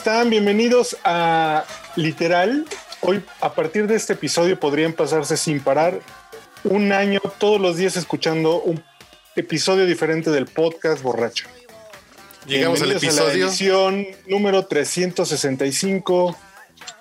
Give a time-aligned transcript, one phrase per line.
[0.00, 0.30] están?
[0.30, 1.62] Bienvenidos a
[1.94, 2.64] Literal.
[3.02, 6.00] Hoy, a partir de este episodio, podrían pasarse sin parar
[6.64, 8.82] un año todos los días escuchando un
[9.36, 11.48] episodio diferente del podcast Borracho.
[12.46, 13.46] Llegamos al Bienvenidos a la episodio.
[13.48, 16.34] edición número 365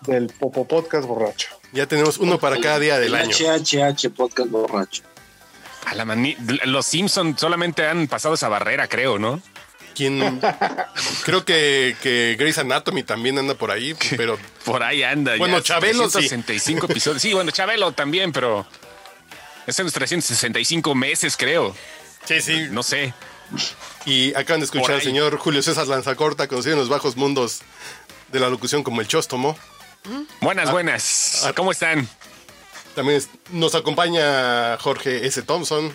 [0.02, 1.48] del Popo Podcast Borracho.
[1.72, 3.32] Ya tenemos uno para cada día del El año.
[3.34, 5.04] HHH Podcast Borracho.
[5.86, 9.42] A la mani- los Simpsons solamente han pasado esa barrera, creo, ¿no?
[10.00, 10.40] Quien
[11.26, 15.36] creo que, que Grey's Anatomy también anda por ahí, pero Por ahí anda.
[15.36, 16.20] Bueno, ya, Chabelo sí.
[16.20, 17.22] 365 episodios.
[17.22, 18.66] Sí, bueno, Chabelo también, pero
[19.68, 21.76] es en los 365 meses, creo.
[22.24, 22.68] sí, sí.
[22.72, 23.14] No sé.
[24.06, 27.60] Y acaban de escuchar al señor Julio César Lanzacorta, conocido en los bajos mundos
[28.32, 29.58] de la locución como el Chóstomo.
[30.40, 31.44] Buenas, buenas.
[31.46, 31.52] ah.
[31.54, 32.08] ¿Cómo están?
[32.96, 35.42] También es- nos acompaña Jorge S.
[35.42, 35.94] Thompson.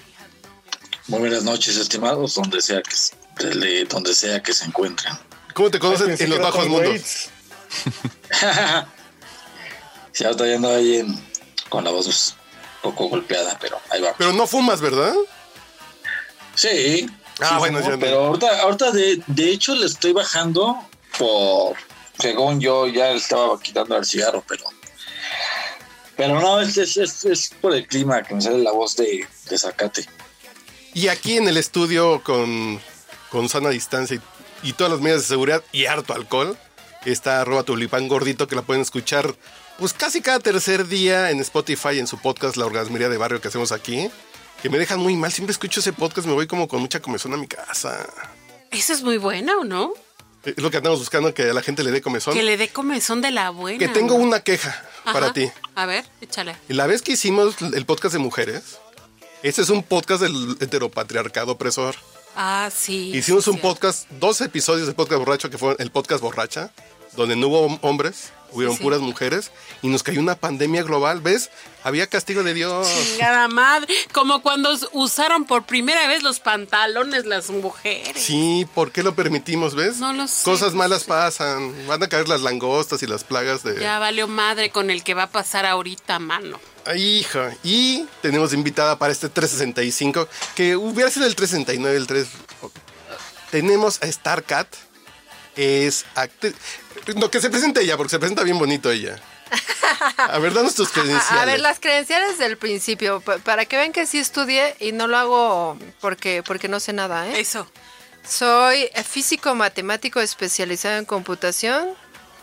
[1.08, 2.94] Muy buenas noches, estimados, donde sea que,
[3.38, 5.12] de- donde sea que se encuentren.
[5.54, 7.28] ¿Cómo te conocen en los bajos mundos?
[10.14, 11.20] Ya ando ahí en-
[11.68, 12.36] con la voz
[12.76, 14.14] un poco golpeada, pero ahí va.
[14.16, 15.12] Pero no fumas, ¿verdad?
[16.54, 17.08] Sí.
[17.40, 17.98] Ah, sí, bueno, no, ya no.
[17.98, 20.76] pero ahorita, ahorita de, de hecho le estoy bajando
[21.18, 21.76] por,
[22.20, 24.64] según yo, ya estaba quitando el cigarro, pero...
[26.16, 29.26] Pero no, es, es, es, es por el clima que me sale la voz de,
[29.50, 30.08] de Zacate.
[30.92, 32.80] Y aquí en el estudio con,
[33.34, 34.20] con sana distancia
[34.62, 36.56] y, y todas las medidas de seguridad y harto alcohol,
[37.04, 39.34] está arroba tulipán gordito que la pueden escuchar
[39.76, 43.48] pues casi cada tercer día en Spotify en su podcast La Orgasmería de Barrio que
[43.48, 44.08] hacemos aquí.
[44.62, 47.34] Que me dejan muy mal, siempre escucho ese podcast, me voy como con mucha comezón
[47.34, 48.06] a mi casa.
[48.70, 49.94] Eso es muy bueno, ¿no?
[50.44, 52.34] Es lo que andamos buscando, que a la gente le dé comezón.
[52.34, 53.80] Que le dé comezón de la buena.
[53.80, 54.70] Que tengo una queja
[55.02, 55.12] Ajá.
[55.12, 55.50] para ti.
[55.74, 56.54] A ver, échale.
[56.68, 58.78] La vez que hicimos el podcast de mujeres,
[59.42, 61.96] este es un podcast del heteropatriarcado opresor.
[62.36, 63.12] Ah, sí.
[63.14, 66.70] Hicimos sí, un podcast, dos episodios de podcast borracho que fue el podcast borracha,
[67.16, 68.82] donde no hubo hombres, hubieron sí.
[68.82, 69.52] puras mujeres
[69.82, 71.50] y nos cayó una pandemia global, ¿ves?
[71.84, 72.88] Había castigo de Dios.
[73.12, 73.94] Chingada madre.
[74.12, 78.20] Como cuando us- usaron por primera vez los pantalones las mujeres.
[78.20, 79.98] Sí, ¿por qué lo permitimos, ves?
[79.98, 81.08] No lo sé, Cosas malas sí.
[81.08, 83.78] pasan, van a caer las langostas y las plagas de...
[83.80, 86.58] Ya valió madre con el que va a pasar ahorita, mano.
[86.86, 87.52] Ay, hija.
[87.62, 92.26] Y tenemos invitada para este 365, que hubiera sido el 369, el 3...
[93.50, 94.66] Tenemos a Starcat,
[95.56, 96.54] es actriz...
[97.16, 99.20] No, que se presente ella, porque se presenta bien bonito ella.
[100.16, 101.30] A ver, danos tus credenciales.
[101.42, 105.06] A ver, las credenciales del principio, pa- para que vean que sí estudié y no
[105.06, 107.40] lo hago porque, porque no sé nada, ¿eh?
[107.40, 107.70] Eso.
[108.26, 111.88] Soy físico matemático especializado en computación.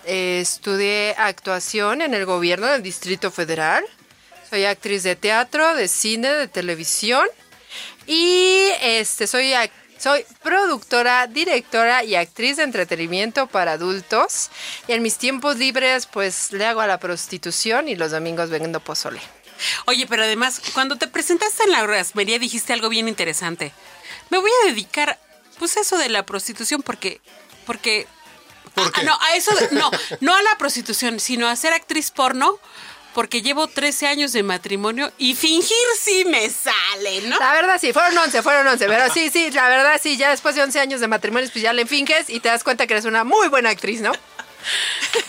[0.06, 3.84] Eh, estudié actuación en el gobierno del Distrito Federal.
[4.52, 7.26] Soy actriz de teatro, de cine, de televisión.
[8.06, 9.54] Y este soy
[9.98, 14.50] soy productora, directora y actriz de entretenimiento para adultos.
[14.90, 18.82] Y en mis tiempos libres, pues le hago a la prostitución y los domingos vendo
[18.82, 19.22] pozole.
[19.86, 23.72] Oye, pero además, cuando te presentaste en la rasmería dijiste algo bien interesante.
[24.32, 25.18] Me voy a dedicar,
[25.60, 27.22] pues, a eso de la prostitución porque...
[27.66, 28.06] porque
[28.74, 29.04] ¿Por Ah, qué?
[29.04, 29.92] no, a eso, de- no,
[30.22, 32.58] no a la prostitución, sino a ser actriz porno,
[33.14, 37.38] porque llevo 13 años de matrimonio y fingir sí me sale, ¿no?
[37.40, 40.56] La verdad sí, fueron 11, fueron 11, pero sí, sí, la verdad sí, ya después
[40.56, 43.06] de 11 años de matrimonio, pues ya le finges y te das cuenta que eres
[43.06, 44.12] una muy buena actriz, ¿no?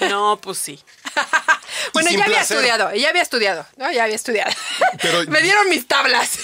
[0.01, 0.79] No, pues sí.
[1.95, 2.57] Bueno, ya había placer.
[2.59, 3.91] estudiado, ya había estudiado, ¿no?
[3.91, 4.53] Ya había estudiado.
[5.01, 6.39] Pero- Me dieron mis tablas.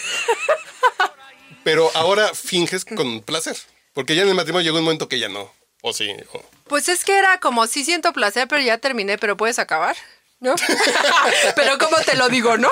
[1.65, 3.57] Pero ahora finges con placer.
[3.95, 5.53] Porque ya en el matrimonio llegó un momento que ya no.
[5.83, 6.11] O sí.
[6.33, 9.97] o- Pues es que era como, sí siento placer, pero ya terminé, pero puedes acabar.
[10.41, 10.55] ¿No?
[11.57, 12.71] pero cómo te lo digo, ¿no?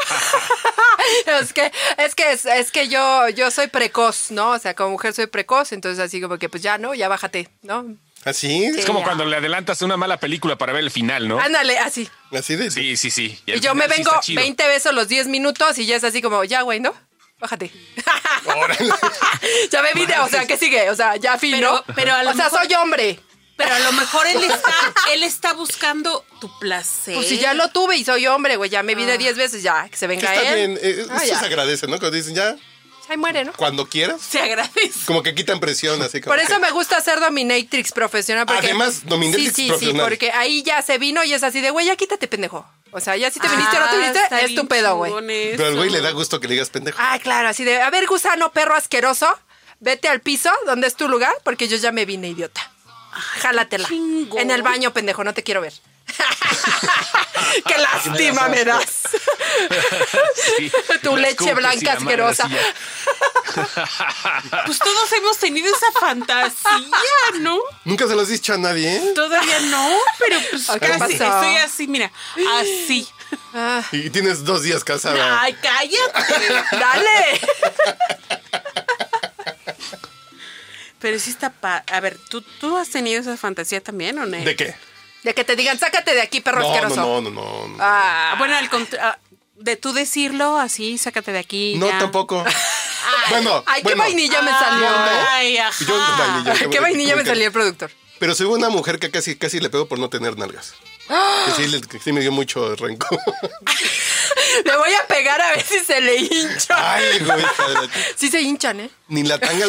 [1.40, 4.50] es que, es que, es, es que yo, yo soy precoz, ¿no?
[4.52, 6.94] O sea, como mujer soy precoz, entonces así como que pues ya, ¿no?
[6.94, 7.84] Ya bájate, ¿no?
[8.24, 8.64] ¿Así?
[8.64, 9.04] Es Sí, como ya.
[9.06, 11.38] cuando le adelantas una mala película para ver el final, ¿no?
[11.40, 12.08] Ándale, así.
[12.32, 12.70] Así de...
[12.70, 13.40] Sí, sí, sí.
[13.46, 14.42] Y yo me vengo está chido.
[14.42, 16.92] 20 veces los 10 minutos y ya es así como, ya, güey, ¿no?
[17.38, 17.70] Bájate.
[18.46, 18.90] Órale.
[19.70, 20.88] ya me vine, o sea, ¿qué sigue?
[20.90, 21.94] O sea, ya fin, Pero- ¿no?
[21.94, 23.20] pero a lo o sea, mejor- soy hombre.
[23.56, 24.74] Pero a lo mejor él está,
[25.12, 27.14] él está buscando tu placer.
[27.14, 29.88] Pues si ya lo tuve y soy hombre, güey, ya me vine 10 veces, ya,
[29.88, 30.54] que se Que venga está él.
[30.54, 30.78] bien.
[30.82, 31.38] eh, Ah, eso ya.
[31.40, 31.98] se agradece, ¿no?
[31.98, 32.54] Cuando dicen ya,
[33.08, 33.52] Ahí muere, ¿no?
[33.54, 34.20] cuando quieras.
[34.20, 35.06] Se agradece.
[35.06, 38.44] Como que quitan presión, así como Por eso que- me gusta ser dominatrix profesional.
[38.46, 40.02] Porque, Además, dominatrix sí, sí, profesional.
[40.04, 42.66] Sí, porque ahí ya se vino y es así de, güey, ya quítate, pendejo.
[42.90, 45.12] O sea, ya si te viniste o no te Ah, viniste, es tu pedo, güey.
[45.56, 46.98] Pero al güey le da gusto que le digas pendejo.
[47.00, 49.28] Ah, claro, así de, a ver, gusano, perro asqueroso,
[49.80, 52.70] vete al piso, donde es tu lugar, porque yo ya me vine, idiota.
[53.40, 53.88] Jálatela.
[53.90, 55.72] En el baño, pendejo, no te quiero ver.
[57.66, 59.02] Qué lástima me das.
[60.56, 60.70] Sí.
[61.02, 62.48] Tu leche blanca asquerosa.
[64.66, 67.58] Pues todos hemos tenido esa fantasía, ¿no?
[67.84, 69.12] Nunca se los has dicho a nadie, ¿eh?
[69.14, 72.12] Todavía no, pero pues ¿Qué casi estoy así, mira,
[72.60, 73.08] así.
[73.54, 75.40] Ah, Y tienes dos días casada.
[75.40, 76.64] Ay, cállate.
[76.72, 77.40] ¡Dale!
[81.00, 81.84] Pero sí está pa...
[81.92, 84.36] A ver, ¿tú, ¿tú has tenido esa fantasía también o no?
[84.38, 84.74] ¿De qué?
[85.22, 86.96] De que te digan, sácate de aquí, perro No, asqueroso.
[86.96, 87.76] no, no, no, no.
[87.80, 89.18] Ah, Ah, bueno, al contra- ah,
[89.56, 91.74] de tú decirlo así, sácate de aquí.
[91.76, 91.98] No, ya.
[91.98, 92.44] tampoco.
[93.30, 94.88] bueno, Ay, qué vainilla me salió.
[95.30, 95.84] Ay, ajá.
[95.84, 97.90] Yo no, vainilla, ¿Qué vainilla me salió el productor?
[98.18, 100.74] Pero soy una mujer que casi, casi le pego por no tener nalgas.
[101.08, 103.18] Que sí, que sí me dio mucho rencor.
[104.64, 106.94] Le voy a pegar a ver si se le hincha.
[106.94, 107.44] Ay, güey,
[108.16, 108.90] Sí se hinchan, ¿eh?
[109.08, 109.66] Ni la tanga,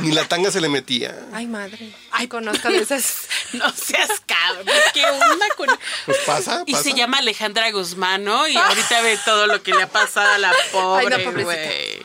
[0.00, 1.16] ni la tanga se le metía.
[1.32, 1.92] Ay, madre.
[2.10, 3.22] Ay, conozco de esas.
[3.52, 4.66] No seas cabrón.
[4.94, 5.66] ¿Qué onda con.?
[6.06, 6.84] Pues pasa, Y pasa.
[6.84, 8.46] se llama Alejandra Guzmán, ¿no?
[8.46, 12.02] Y ahorita ve todo lo que le ha pasado a la pobre, Ay, no, güey.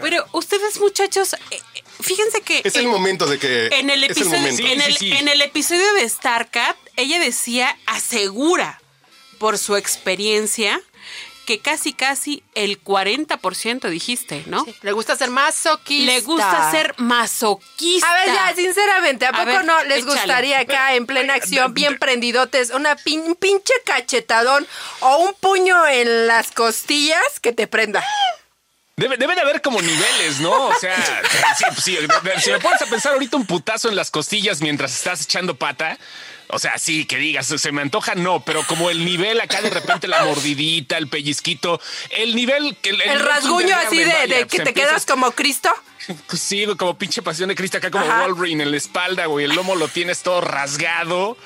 [0.00, 1.38] Pero ustedes, muchachos, eh,
[1.74, 2.60] eh, fíjense que.
[2.64, 3.66] Es el en- momento de que.
[3.72, 4.62] En el, es el episodio, momento.
[4.66, 5.16] en, el, Sí, sí, sí.
[5.18, 8.80] en el episodio de StarCat, ella decía, asegura
[9.38, 10.80] por su experiencia,
[11.46, 14.66] que casi, casi el 40% dijiste, ¿no?
[14.82, 16.12] Le gusta ser masoquista.
[16.12, 18.10] Le gusta ser masoquista.
[18.10, 20.12] A ver, ya, sinceramente, ¿a A poco ver, no les échale.
[20.12, 24.66] gustaría acá en plena acción, bien prendidotes, una pin- un pinche cachetadón
[25.00, 28.04] o un puño en las costillas que te prenda?
[28.96, 30.68] Debe, debe de haber como niveles, ¿no?
[30.68, 30.96] O sea,
[31.82, 35.98] si me pones a pensar ahorita un putazo en las costillas mientras estás echando pata,
[36.48, 39.70] o sea, sí, que digas, se me antoja, no, pero como el nivel acá de
[39.70, 44.46] repente la mordidita, el pellizquito, el nivel que el, El rasguño así de, vaya, de
[44.46, 45.70] pues que te empiezas- quedas como Cristo.
[46.28, 48.26] Pues Sí, como pinche pasión de Cristo acá como Ajá.
[48.26, 49.44] Wolverine en la espalda, güey.
[49.46, 51.36] El lomo lo tienes todo rasgado.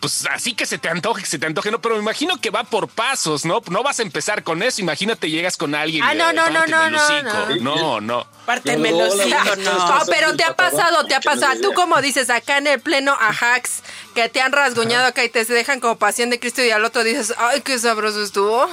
[0.00, 2.50] Pues así que se te antoje, que se te antoje, no, pero me imagino que
[2.50, 3.60] va por pasos, ¿no?
[3.68, 4.80] No vas a empezar con eso.
[4.80, 6.04] Imagínate, llegas con alguien.
[6.04, 7.56] Ah, y, no, eh, no, no, no, no.
[7.60, 8.26] No, no.
[8.46, 9.26] Párteme Pero los no.
[9.26, 11.60] No, pero te ha pasado, te ha pasado.
[11.60, 13.82] Tú como dices acá en el pleno Ajax,
[14.14, 17.02] que te han rasguñado acá y te dejan como pasión de Cristo y al otro
[17.02, 18.68] dices, ay, qué sabroso estuvo.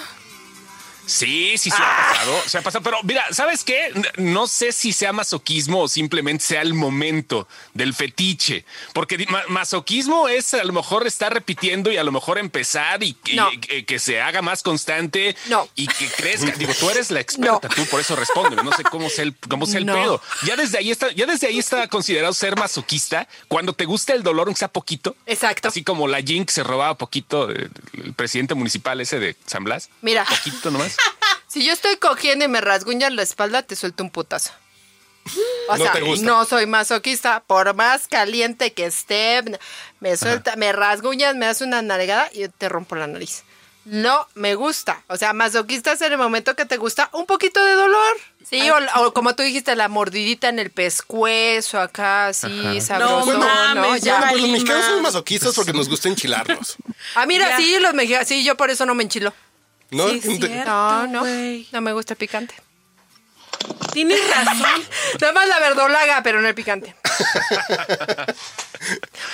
[1.05, 2.83] Sí, sí, sí ha pasado, se ha pasado.
[2.83, 3.91] Pero mira, ¿sabes qué?
[4.17, 8.65] No sé si sea masoquismo o simplemente sea el momento del fetiche.
[8.93, 13.13] Porque ma- masoquismo es a lo mejor estar repitiendo y a lo mejor empezar y
[13.13, 13.51] que, No.
[13.51, 15.67] y que- que se haga más constante No.
[15.75, 16.51] y que crezca.
[16.57, 17.75] Digo, tú eres la experta, No.
[17.75, 18.61] tú por eso responde.
[18.63, 19.93] No sé cómo sea el, cómo sea el No.
[19.93, 20.21] pedo.
[20.43, 24.23] Ya desde ahí está, ya desde ahí está considerado ser masoquista cuando te gusta el
[24.23, 25.15] dolor, aunque sea poquito.
[25.25, 25.67] Exacto.
[25.67, 27.69] Así como la Jin que se robaba poquito, el,
[28.03, 29.89] el presidente municipal ese de San Blas.
[30.01, 30.25] Mira.
[30.25, 30.94] Poquito nomás.
[31.55, 34.51] Si yo estoy cogiendo y me rasguñas la espalda, te suelto un putazo.
[35.69, 36.25] O No sea, te gusta.
[36.25, 37.39] no soy masoquista.
[37.47, 39.41] Por más caliente que esté,
[40.01, 43.43] me suelta, me rasguñas, me das una nalgada y yo te rompo la nariz.
[43.85, 45.01] No me gusta.
[45.07, 48.17] O sea, masoquista es en el momento que te gusta un poquito de dolor.
[48.49, 53.31] Sí, o, o como tú dijiste, la mordidita en el pescuezo acá, así, sabroso.
[53.31, 54.17] No mames, Ya.
[54.17, 56.75] Bueno, pues los mexicanos son masoquistas porque nos gusta enchilarnos.
[57.15, 57.57] Ah, mira, Ya.
[57.57, 59.33] sí, los mexicanos, sí, yo por eso no me enchilo.
[59.91, 60.09] ¿No?
[60.09, 60.69] Sí, es cierto.
[60.69, 61.23] No, no,
[61.71, 62.55] no me gusta el picante.
[63.93, 64.83] Tienes razón.
[65.21, 66.95] Nada más la verdolaga, pero no el picante.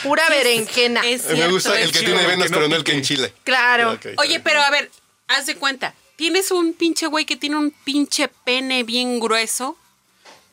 [0.03, 1.01] Pura berenjena.
[1.01, 2.97] Es me gusta el que tiene venas, que no pero no el que pique.
[2.97, 3.33] enchile.
[3.43, 3.97] Claro.
[4.17, 4.91] Oye, pero a ver,
[5.27, 5.93] haz de cuenta.
[6.15, 9.77] Tienes un pinche güey que tiene un pinche pene bien grueso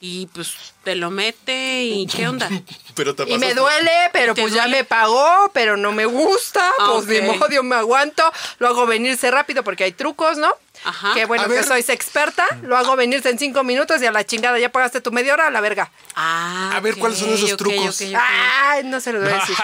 [0.00, 2.48] y pues te lo mete y ¿qué onda?
[2.94, 6.68] Pero te Y me duele, pero ¿Te pues ya me pagó, pero no me gusta.
[6.80, 8.24] Ah, pues de modo me aguanto.
[8.58, 10.52] Lo hago venirse rápido porque hay trucos, ¿no?
[10.84, 11.14] Ajá.
[11.14, 11.64] Que bueno A que ver.
[11.64, 12.46] sois experta.
[12.62, 15.46] Lo hago venirse en cinco minutos y a la chingada ya pagaste tu media hora
[15.48, 15.90] a la verga.
[16.14, 18.00] Ah, A ver, ¿cuáles son esos trucos?
[18.16, 19.56] Ay, no se lo voy a decir.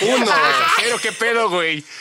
[0.02, 0.32] Uno.
[0.76, 1.84] Pero qué pedo, güey.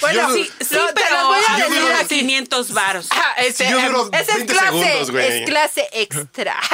[0.00, 2.18] Bueno, Yo- sí, Sí, no, te pero las voy a yo decir duro- aquí.
[2.20, 3.08] 500 varos.
[3.10, 6.56] Ah, este, Si esa es 20 clase, segundos, es clase extra.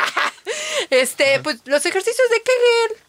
[0.90, 3.04] Este, pues los ejercicios de Kegel.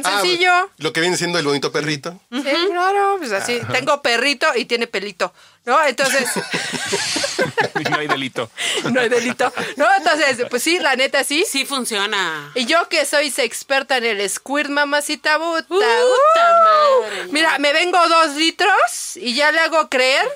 [0.00, 0.70] Tan Ah, sencillo.
[0.78, 2.20] Lo que viene siendo el bonito perrito.
[2.30, 3.60] Sí, claro, pues así.
[3.72, 5.32] Tengo perrito y tiene pelito,
[5.64, 5.84] ¿no?
[5.84, 6.28] Entonces,
[7.90, 8.50] No hay delito.
[8.92, 9.52] no hay delito.
[9.76, 11.44] No, entonces, pues sí, la neta sí.
[11.48, 12.50] Sí funciona.
[12.54, 15.66] Y yo que soy experta en el squirt, mamacita buta.
[15.66, 17.02] Puta ¡Uh!
[17.02, 17.26] madre.
[17.30, 20.26] Mira, me vengo dos litros y ya le hago creer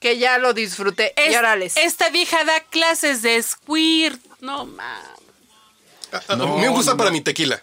[0.00, 1.12] que ya lo disfruté.
[1.16, 1.76] y Es- órales.
[1.76, 4.20] esta vieja da clases de squirt.
[4.40, 5.08] No mames.
[6.28, 7.62] A mí me gusta para mi tequila.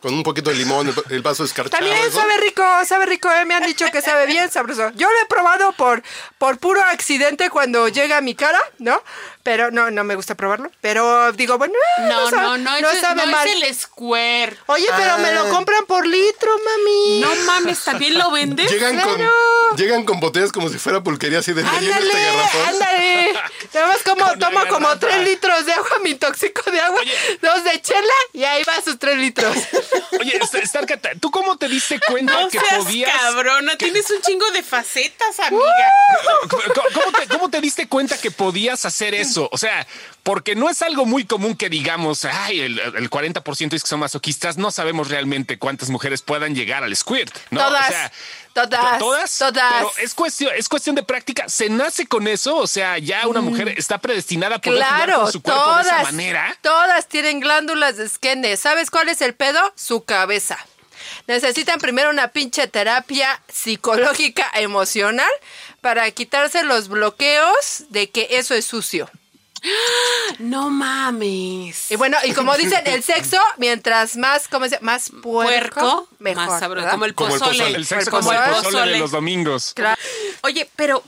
[0.00, 1.84] Con un poquito de limón, el, vaso escarchado.
[1.84, 4.90] También sabe rico, sabe rico, eh, me han dicho que sabe bien sabroso.
[4.94, 6.04] Yo lo he probado por,
[6.38, 9.02] por puro accidente cuando llega a mi cara, ¿no?
[9.42, 10.70] Pero no, no me gusta probarlo.
[10.80, 13.48] Pero digo, bueno, eh, No, sabe- no, no, es, sabe no mal.
[13.48, 14.56] es el squirt.
[14.66, 15.50] Oye, pero me lo Ah.
[15.50, 17.20] compran por litro, mami.
[17.20, 18.70] No mames, ¿también lo vendes?
[18.70, 19.32] Llegan con, Claro.
[19.76, 22.68] Llegan con botellas como si fuera pulquería así de "Me lleno Ándale, este garrafón.
[22.68, 23.32] ándale.
[23.74, 27.00] Nada más como Con tomo como tres litros de agua, mi tóxico de agua,
[27.42, 29.56] dos de chela y ahí va sus tres litros.
[30.20, 33.10] Oye, Star- Starcat, ¿tú cómo te diste cuenta No que seas podías...
[33.16, 35.64] cabrona, tienes un chingo de facetas, amiga.
[36.48, 36.62] ¿Cómo,
[36.94, 39.48] cómo te, cómo te diste cuenta que podías hacer eso?
[39.52, 39.86] O sea,
[40.28, 44.00] porque no es algo muy común que digamos, ay, el, el 40% es que son
[44.00, 47.60] masoquistas, no sabemos realmente cuántas mujeres puedan llegar al squirt, ¿no?
[47.64, 48.12] Todas, o sea,
[48.52, 49.72] todas, to- todas, todas.
[49.72, 51.48] Pero es cuestión, es cuestión de práctica.
[51.48, 52.56] ¿Se nace con eso?
[52.58, 55.04] O sea, ya una mujer está predestinada a poder jugar Mm.
[55.06, 56.58] Claro, con su cuerpo de esa manera.
[56.60, 58.54] todas tienen glándulas de esquene.
[58.58, 59.58] ¿Sabes cuál es el pedo?
[59.76, 60.58] Su cabeza.
[61.26, 65.30] Necesitan primero una pinche terapia psicológica emocional
[65.80, 69.08] para quitarse los bloqueos de que eso es sucio.
[70.38, 71.90] No mames.
[71.90, 74.92] Y bueno, y como dicen, el sexo, mientras más, ¿cómo se llama?
[74.92, 76.46] Más puerco, Puerco, mejor.
[76.46, 76.74] más sabroso.
[76.84, 76.90] ¿verdad?
[76.92, 77.58] Como el Como el pozole.
[77.58, 77.76] pozole.
[77.76, 78.98] El sexo Como como el el pozole de pozole.
[78.98, 79.72] los domingos.
[79.74, 80.00] Claro.
[80.42, 81.02] Oye, pero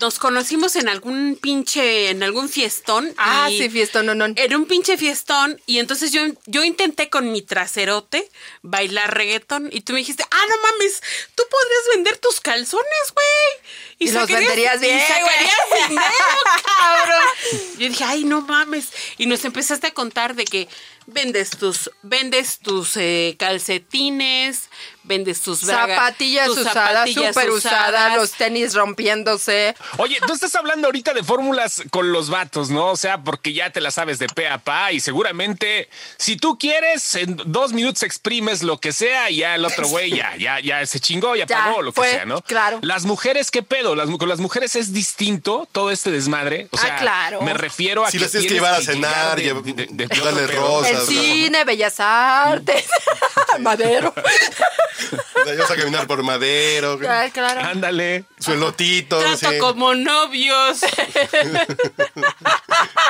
[0.00, 3.12] nos conocimos en algún pinche, en algún fiestón.
[3.18, 4.24] Ah, y- sí, fiestón, no, no.
[4.34, 8.28] En un pinche fiestón y entonces yo, yo intenté con mi traserote
[8.62, 11.00] bailar reggaetón y tú me dijiste, ah, no mames,
[11.34, 13.86] tú podrías vender tus calzones, güey.
[13.98, 15.88] Y los sacarías- venderías bien, Y güey.
[15.88, 16.08] dinero,
[16.66, 17.24] cabrón.
[17.78, 18.88] Yo dije, ay, no mames.
[19.18, 20.68] Y nos empezaste a contar de que
[21.06, 24.68] vendes tus, vendes tus eh, calcetines,
[25.10, 28.16] vendes tus bragas, Zapatillas tus usadas, súper usadas, usadas.
[28.16, 29.74] los tenis rompiéndose.
[29.98, 32.86] Oye, tú estás hablando ahorita de fórmulas con los vatos, ¿no?
[32.86, 36.58] O sea, porque ya te la sabes de pe a pa y seguramente si tú
[36.58, 40.60] quieres, en dos minutos exprimes lo que sea y ya el otro güey ya, ya,
[40.60, 42.40] ya se chingó, ya, Ya, pagó lo fue, que sea, ¿no?
[42.42, 42.78] claro.
[42.82, 43.96] Las mujeres, ¿qué pedo?
[43.96, 46.68] Las, con las mujeres es distinto todo este desmadre.
[46.70, 47.42] O Ah, claro.
[47.42, 49.52] me refiero a Si que las tienes que llevar a cenar, de-
[49.90, 50.90] de- darle rosas.
[50.92, 52.84] El cine, bellas artes,
[53.60, 54.14] madero.
[55.46, 57.60] Vamos a caminar por madero, claro.
[57.62, 58.24] Ándale.
[58.38, 60.80] su elotito, Trato sí, como novios.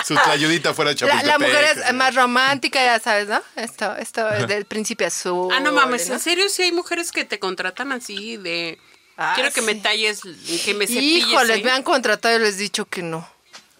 [0.06, 1.54] su tlayudita fuera de La, la Chapultepec.
[1.54, 3.40] mujer es más romántica, ya sabes, ¿no?
[3.56, 5.52] Esto, esto es del príncipe azul.
[5.52, 6.14] Ah, no mames, ¿no?
[6.14, 8.78] ¿en serio sí hay mujeres que te contratan así de...
[9.16, 10.22] Ah, Quiero que me talles,
[10.64, 11.28] que me cepilles.
[11.28, 11.62] Híjoles, ¿eh?
[11.62, 13.28] me han contratado y les he dicho que no.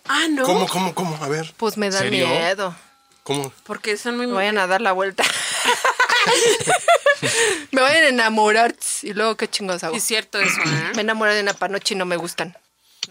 [0.07, 0.45] Ah, ¿no?
[0.45, 1.17] ¿Cómo, cómo, cómo?
[1.25, 2.29] A ver, Pues me da ¿Serio?
[2.29, 2.75] miedo.
[3.23, 3.51] ¿cómo?
[3.65, 4.27] Porque son muy...
[4.27, 5.25] Me vayan a dar la vuelta.
[7.71, 9.97] me vayan a enamorar y luego qué chingos hago.
[9.97, 10.93] Es cierto eso, ¿eh?
[10.95, 12.57] Me enamoré de una panoche y no me gustan.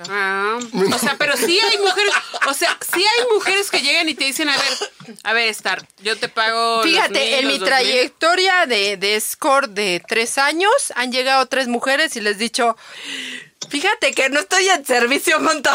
[0.08, 0.58] Ah,
[0.94, 2.14] o sea, pero sí hay mujeres,
[2.48, 5.86] o sea, sí hay mujeres que llegan y te dicen, a ver, a ver, Star,
[6.02, 6.84] yo te pago.
[6.84, 12.16] Fíjate, mil, en mi trayectoria de, de score de tres años han llegado tres mujeres
[12.16, 12.78] y les he dicho,
[13.70, 15.70] fíjate que no estoy en servicio junto.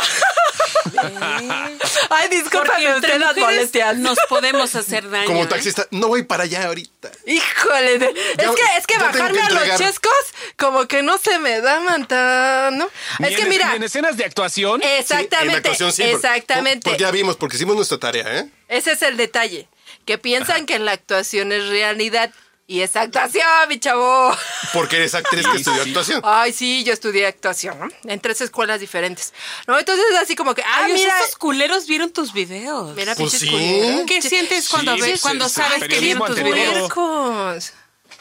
[2.11, 3.97] Ay, discúlpame usted las molestias.
[3.99, 5.27] nos podemos hacer daño.
[5.27, 5.47] Como ¿eh?
[5.47, 7.11] taxista, no voy para allá ahorita.
[7.27, 10.13] Híjole, de- Ya- es que, es que bajarme que a los chescos
[10.57, 12.89] como que no se me da manta, ¿no?
[13.19, 14.81] Ni Es que en- mira, ni en escenas de actuación.
[14.81, 16.85] Sí, en exactamente, actuación sí, exactamente.
[16.91, 18.49] Porque ya vimos, porque hicimos nuestra tarea, ¿eh?
[18.69, 19.69] Ese es el detalle,
[20.07, 22.31] que piensan que la actuación es realidad
[22.67, 24.35] y es actuación, mi chavo.
[24.73, 26.21] Porque eres actriz que estudió actuación.
[26.25, 27.89] Ay, sí, yo estudié actuación, ¿no?
[28.11, 29.33] En tres escuelas diferentes.
[29.67, 32.95] No, entonces así como que, ah, Ay, mira, esos culeros vieron tus videos.
[32.97, 33.51] mira, Pues sí.
[33.51, 34.03] culeros.
[34.07, 36.93] ¿Qué sientes cuando Sí, ves, cuando es- sabes es que vieron tus videos?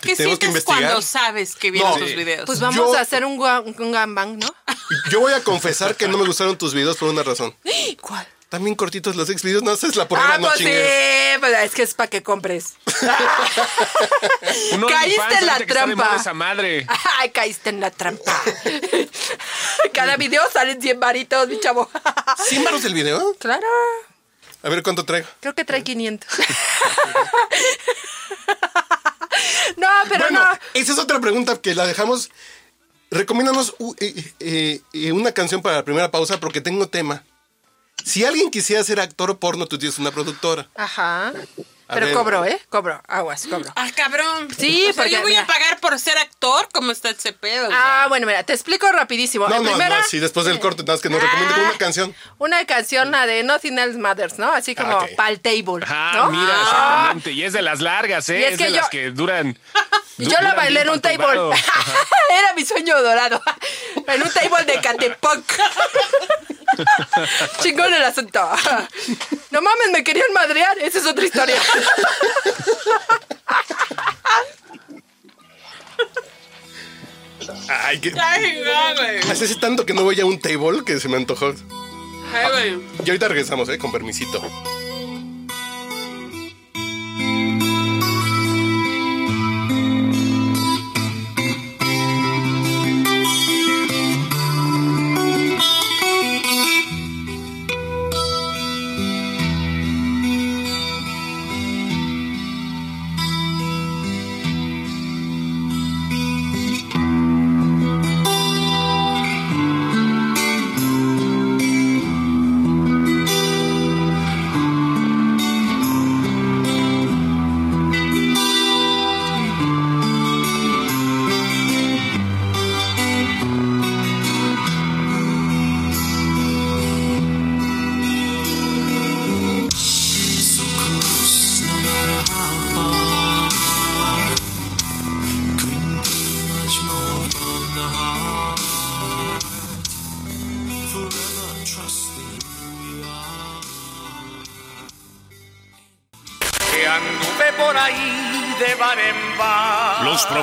[0.01, 1.97] ¿Qué sientes cuando sabes que vieron No.
[1.97, 2.45] tus videos?
[2.45, 4.53] Pues vamos Yo- a hacer un, un gangbang, ¿no?
[5.09, 7.55] Yo voy a confesar que no me gustaron tus videos por una razón.
[8.01, 8.27] ¿Cuál?
[8.53, 11.39] También cortitos los ex videos, no haces la Ah, porra, no pues sí, chingues.
[11.39, 12.75] pues es que es para que compres.
[14.73, 16.17] Un Caíste en la trampa.
[16.17, 16.85] esa madre.
[17.17, 18.39] Ay, caíste en la trampa.
[19.91, 21.89] Cada video salen 100 varitos, mi chavo.
[22.45, 23.33] ¿Cien varos el video?
[23.39, 23.65] Claro.
[24.61, 25.27] A ver cuánto traigo.
[25.39, 26.29] Creo que trae 500.
[29.77, 30.59] no, pero bueno, no.
[30.75, 32.29] esa es otra pregunta que la dejamos.
[33.09, 37.23] Recomiéndanos uh, eh, eh, eh, una canción para la primera pausa porque tengo tema.
[38.03, 40.67] Si alguien quisiera ser actor porno, tú tienes una productora.
[40.75, 41.33] Ajá.
[41.87, 42.15] A Pero ver.
[42.15, 42.59] cobro, ¿eh?
[42.69, 43.01] Cobro.
[43.07, 43.71] Aguas, cobro.
[43.75, 44.47] Ah, cabrón.
[44.57, 45.43] Sí, O sea, porque, yo voy mira.
[45.43, 46.67] a pagar por ser actor.
[46.73, 47.69] ¿Cómo está ese pedo?
[47.71, 49.47] Ah, bueno, mira, te explico rapidísimo.
[49.47, 51.63] No, en no, primera, no, sí, después del corte, nada más que nos recomiende con
[51.65, 52.15] una canción.
[52.39, 54.51] una canción, la de Nothing Else Matters, ¿no?
[54.51, 56.31] Así como Ah, pal table, Ah, ¿no?
[56.31, 57.31] mira, exactamente.
[57.33, 58.39] Y es de las largas, ¿eh?
[58.39, 59.57] Y es es, que de yo- las que duran.
[60.17, 61.25] Y yo la bailé en un table.
[62.29, 63.41] Era mi sueño dorado.
[64.05, 65.61] En un table de Catepec.
[67.61, 68.41] Chingón el asunto.
[69.51, 70.77] No mames, me querían madrear.
[70.79, 71.55] Esa es otra historia.
[77.69, 78.13] Ay, que.
[78.19, 79.19] Ay, no, güey.
[79.31, 81.53] Hace tanto que no voy a un table que se me antojó.
[82.33, 82.79] Ay, güey.
[83.05, 83.77] Y ahorita regresamos, ¿eh?
[83.77, 84.41] Con permisito.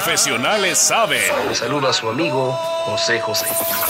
[0.05, 1.21] Profesionales saben.
[1.49, 2.53] Le saluda a su amigo
[2.87, 3.45] José José.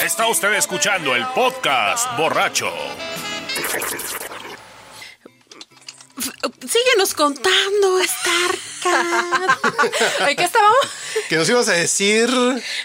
[0.05, 2.69] Está usted escuchando el podcast borracho.
[6.69, 9.59] Síguenos contando, Starcat.
[10.29, 10.79] ¿En qué estábamos?
[11.29, 12.29] Que nos ibas a decir.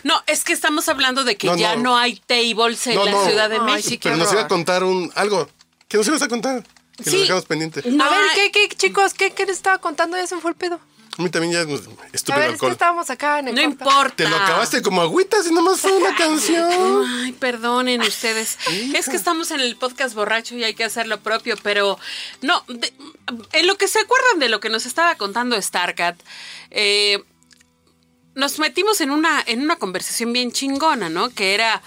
[0.04, 1.82] No, es que estamos hablando de que No, ya no.
[1.84, 3.26] no, hay tables en No, la no.
[3.26, 3.90] Ciudad de Ay, México.
[3.90, 5.50] sí, Pero nos iba a contar un algo.
[5.88, 6.64] ¿Qué nos ibas a contar?
[6.98, 7.12] Que Sí.
[7.12, 7.82] nos dejamos pendiente.
[7.90, 9.14] No a ver, ¿qué, qué, chicos?
[9.16, 10.16] ¿Qué, ¿Qué les estaba contando?
[10.16, 10.80] Ya se me fue el pedo.
[11.18, 12.72] A mí también ya es A estúpido ver, es que alcohol.
[12.74, 13.72] estábamos acá en el No corto.
[13.86, 14.16] importa.
[14.18, 17.06] Te lo acabaste como agüitas y nomás fue una canción.
[17.24, 18.58] Ay, perdonen ustedes.
[18.94, 21.98] Es que estamos en el podcast borracho y hay que hacer lo propio, pero
[22.42, 22.94] no, de-
[23.54, 26.20] en lo que se acuerdan de lo que nos estaba contando Starcat,
[26.72, 27.24] eh,
[28.34, 31.30] nos metimos en una, en una conversación bien chingona, ¿no?
[31.30, 31.82] Que era,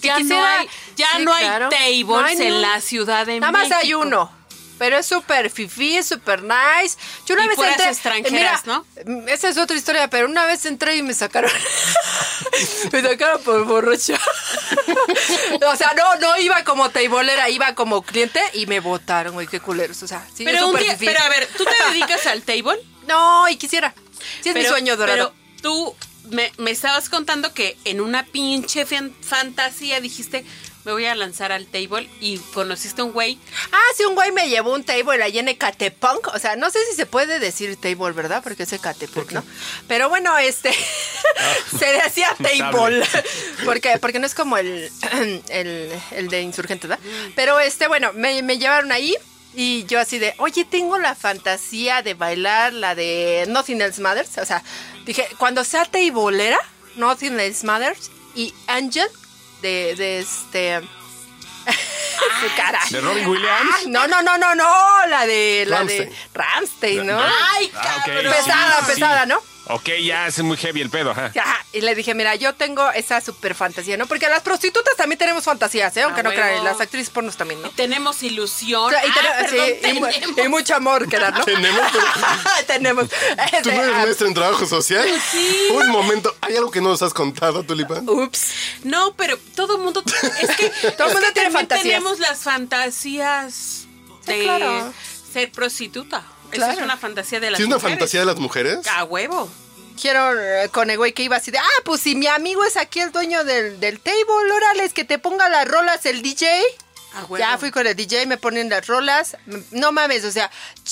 [0.00, 1.68] ya no hay, ya Sí, no hay claro.
[1.68, 3.80] tables No hay ni en la Ciudad de Nada más México.
[3.82, 4.30] hay uno.
[4.78, 6.96] Pero es súper fifí, es súper nice.
[7.26, 7.88] Yo una Y vez entré.
[7.88, 11.50] extranjeras, mira, mm, Esa es otra historia, pero una vez entré y me sacaron.
[12.92, 14.18] me sacaron por borracha.
[15.66, 19.60] o sea, no, no iba como teibolera, iba como cliente y me votaron, güey, qué
[19.60, 20.02] culeros.
[20.02, 21.06] O sea, sí, es Pero, un día, fifí.
[21.06, 22.78] pero a ver, ¿tú te dedicas al table?
[23.06, 23.94] No, y quisiera.
[24.42, 25.32] Sí, es mi sueño dorado.
[25.32, 25.94] Pero tú
[26.30, 30.44] me, me estabas contando que en una pinche fan- fantasía dijiste,
[30.86, 33.40] me voy a lanzar al table y conociste a un güey.
[33.72, 36.28] Ah, sí, un güey me llevó un table allá en Ecatepunk.
[36.28, 38.40] O sea, no sé si se puede decir table, ¿verdad?
[38.40, 39.44] Porque es Ecatepunk, ¿no?
[39.88, 40.72] Pero bueno, este.
[41.76, 43.04] se decía table.
[43.64, 44.88] porque, porque no es como el,
[45.48, 47.04] el, el de insurgentes, ¿verdad?
[47.34, 49.12] Pero este, bueno, me, me llevaron ahí.
[49.56, 54.38] Y yo así de, oye, tengo la fantasía de bailar la de Nothing Else Matters.
[54.38, 54.62] O sea,
[55.04, 56.60] dije, cuando sea tableera,
[56.94, 59.08] Nothing Else Matters y Angel
[59.66, 60.80] de, de este...
[62.40, 62.80] su cara.
[62.90, 63.70] ¿De Robin Williams?
[63.74, 66.08] Ah, no, no, no, no, no, la de la Rammstein.
[66.08, 67.20] de Ramstein, ¿no?
[67.20, 68.32] ¡Ay, Ah, cabrón!
[68.32, 68.92] pesada, sí, sí.
[68.92, 69.40] pesada, ¿no?
[69.68, 71.32] Ok, ya es muy heavy el pedo, ajá.
[71.36, 74.06] Ajá, y le dije, mira, yo tengo esa super fantasía, ¿no?
[74.06, 76.02] Porque las prostitutas también tenemos fantasías, ¿eh?
[76.02, 77.70] Aunque A no crean, las actrices pornos también, ¿no?
[77.70, 78.84] Tenemos ilusión.
[78.84, 80.38] O sea, y, Ah, tenemos- perdón, sí, y mu- tenemos.
[80.44, 81.44] y mucho amor que dar, ¿no?
[81.44, 81.82] Tenemos,
[82.66, 83.08] tenemos.
[83.08, 83.14] ¿Tú
[83.56, 85.08] Este, no eres ah, maestra en trabajo social?
[85.32, 85.68] Sí.
[85.74, 86.34] Un momento.
[86.42, 88.08] ¿Hay algo que no nos has contado, Tulipán?
[88.08, 88.50] Ups.
[88.84, 90.02] No, pero todo el mundo.
[90.42, 90.68] Es que.
[90.96, 91.82] Todo el mundo que tiene también fantasías.
[91.82, 93.86] Tenemos las fantasías
[94.26, 94.92] de claro.
[95.32, 96.22] ser prostituta.
[96.52, 96.72] Esa Claro.
[96.72, 97.98] es una fantasía de las ¿Sí es una mujeres.
[97.98, 98.78] fantasía de las mujeres?
[98.88, 99.48] A huevo.
[100.00, 102.76] Quiero eh, con el güey que iba así de, ah, pues si mi amigo es
[102.76, 106.48] aquí el dueño del, del table, órale, que te ponga las rolas el DJ.
[107.14, 107.38] A huevo.
[107.38, 109.38] Ya fui con el DJ, me ponen las rolas.
[109.70, 110.50] No mames, o sea,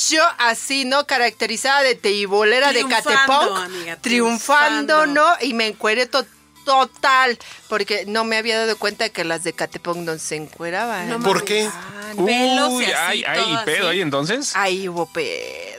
[0.08, 1.06] yo así, ¿no?
[1.06, 3.56] Caracterizada de teibolera de Triunfando, Catepong.
[3.64, 5.06] amiga, triunfando, triunfando.
[5.06, 5.36] ¿no?
[5.42, 6.24] Y me encueré to-
[6.64, 7.38] total.
[7.68, 11.10] Porque no me había dado cuenta que las de Catepong no se encueraban.
[11.10, 11.70] No ¿Por mames.
[12.12, 12.22] Qué?
[12.22, 13.96] Pelos y Uy, así, hay todo pedo así.
[13.96, 14.52] ahí entonces.
[14.56, 15.73] Ahí hubo pedo.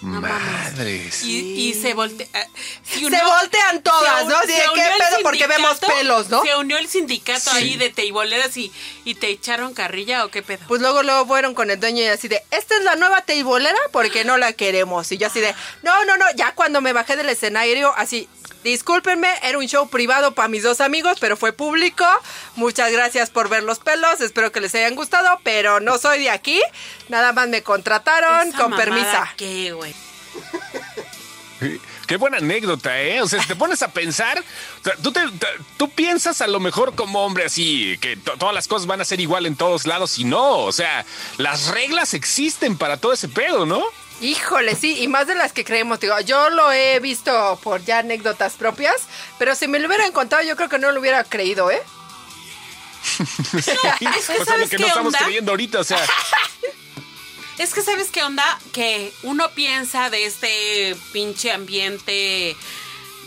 [0.00, 0.20] No.
[0.20, 1.24] Madres.
[1.24, 1.38] Y,
[1.70, 2.26] y se voltea.
[2.32, 2.46] eh,
[2.84, 4.36] se Se voltean todas, se ¿no?
[4.36, 5.22] un- Así de, se ¿qué pedo?
[5.22, 6.42] Porque vemos pelos, ¿no?
[6.44, 8.72] Se unió el sindicato ahí de teiboleras y,
[9.04, 10.64] y te echaron carrilla o qué pedo.
[10.68, 13.78] Pues luego, luego fueron con el dueño y así de, esta es la nueva teibolera
[13.90, 15.10] porque no la queremos.
[15.10, 18.28] Y yo así de, no, no, no, ya cuando me bajé del escenario, así,
[18.62, 22.04] discúlpenme, era un show privado para mis dos amigos, pero fue público.
[22.54, 26.30] Muchas gracias por ver los pelos, espero que les hayan gustado, pero no soy de
[26.30, 26.60] aquí.
[27.08, 29.32] Nada más me contrataron Esa con permisa.
[29.36, 29.87] ¿Qué, güey?
[32.06, 33.20] Qué buena anécdota, ¿eh?
[33.20, 34.42] O sea, si te pones a pensar,
[35.02, 35.46] tú, te- te-
[35.76, 39.04] tú piensas a lo mejor como hombre así, que to- todas las cosas van a
[39.04, 41.04] ser igual en todos lados y no, o sea,
[41.36, 43.82] las reglas existen para todo ese pedo, ¿no?
[44.20, 46.00] Híjole, sí, y más de las que creemos.
[46.00, 48.94] Digo, yo lo he visto por ya anécdotas propias,
[49.38, 51.82] pero si me lo hubieran contado, yo creo que no lo hubiera creído, ¿eh?
[53.58, 55.18] es que o sea, lo ¿sabes que estamos onda?
[55.20, 55.98] creyendo ahorita, o sea,
[57.58, 62.56] Es que sabes qué onda, que uno piensa de este pinche ambiente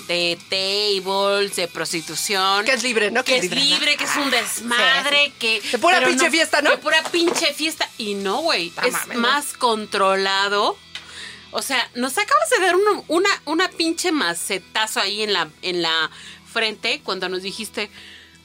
[0.07, 2.65] de tables, de prostitución.
[2.65, 3.23] Que es libre, ¿no?
[3.23, 3.97] Que, Que es libre, libre, ¿no?
[3.97, 5.61] que es un desmadre, que...
[5.61, 6.71] De pura pinche fiesta, ¿no?
[6.71, 7.89] De pura pinche fiesta.
[7.97, 10.77] Y no, güey, es más controlado.
[11.51, 15.81] O sea, nos acabas de dar una, una, una pinche macetazo ahí en la, en
[15.81, 16.09] la
[16.51, 17.89] frente cuando nos dijiste,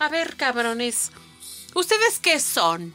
[0.01, 1.13] a ver, cabrones,
[1.75, 2.93] ¿ustedes qué son?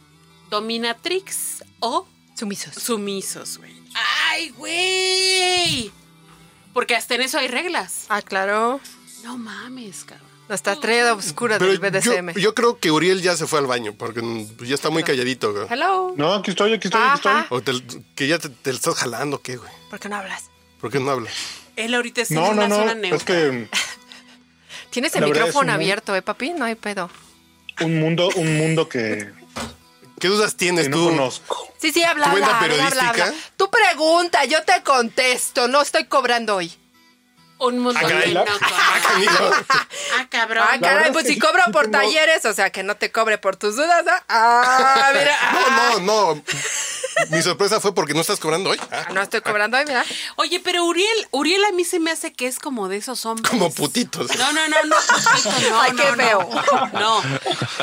[0.50, 2.06] ¿Dominatrix o
[2.42, 2.74] Sumisos.
[2.74, 3.72] sumisos, güey?
[4.32, 5.92] ¡Ay, güey!
[6.74, 8.06] Porque hasta en eso hay reglas.
[8.08, 8.80] Ah, claro.
[9.22, 10.26] No mames, cabrón.
[10.48, 12.32] Nuestra estrella oscura Pero del BDSM.
[12.40, 14.20] yo creo que Uriel ya se fue al baño porque
[14.58, 15.52] pues, ya está muy calladito.
[15.52, 15.66] güey.
[15.70, 16.14] Hello.
[16.16, 17.42] No, aquí estoy, aquí estoy, aquí estoy.
[17.50, 19.70] O te- que ya te, estás jalando, ¿qué, güey?
[19.88, 20.50] ¿Por qué no hablas?
[20.80, 21.32] ¿Por qué no hablas?
[21.76, 22.76] Él ahorita está No, en no, una no.
[22.76, 23.16] zona neutra.
[23.18, 23.68] Es que
[24.90, 26.50] Tienes el micrófono abierto, ¿eh, papi?
[26.50, 27.08] No hay pedo.
[27.80, 29.30] un mundo, un mundo que
[30.22, 31.04] ¿Qué dudas tienes Que no tú?
[31.06, 31.68] conozco.
[31.78, 33.34] Sí, sí, habla, ¿Tu cuenta habla, habla, habla.
[33.56, 35.66] Tú pregunta, yo te contesto.
[35.66, 36.72] No estoy cobrando hoy.
[37.58, 38.46] Un mundo Ah, de Ah.
[40.20, 40.64] Ah, cabrón.
[40.70, 43.74] Ah, caray, pues si cobro por talleres, o sea, que no te cobre por tus
[43.74, 44.04] dudas.
[44.08, 44.22] ¿ah?
[44.28, 45.36] Ah, mira.
[45.98, 46.42] No, no, no.
[47.30, 48.78] Mi sorpresa fue porque no estás cobrando hoy.
[48.90, 50.04] Ah, Ah, No estoy cobrando hoy, mira.
[50.36, 53.50] Oye, pero Uriel, Uriel a mí se me hace que es como de esos hombres.
[53.50, 54.28] Como putitos.
[54.36, 54.96] No, no, no, no.
[54.96, 56.48] putito, no, Ay, qué no, feo.
[56.94, 57.22] No,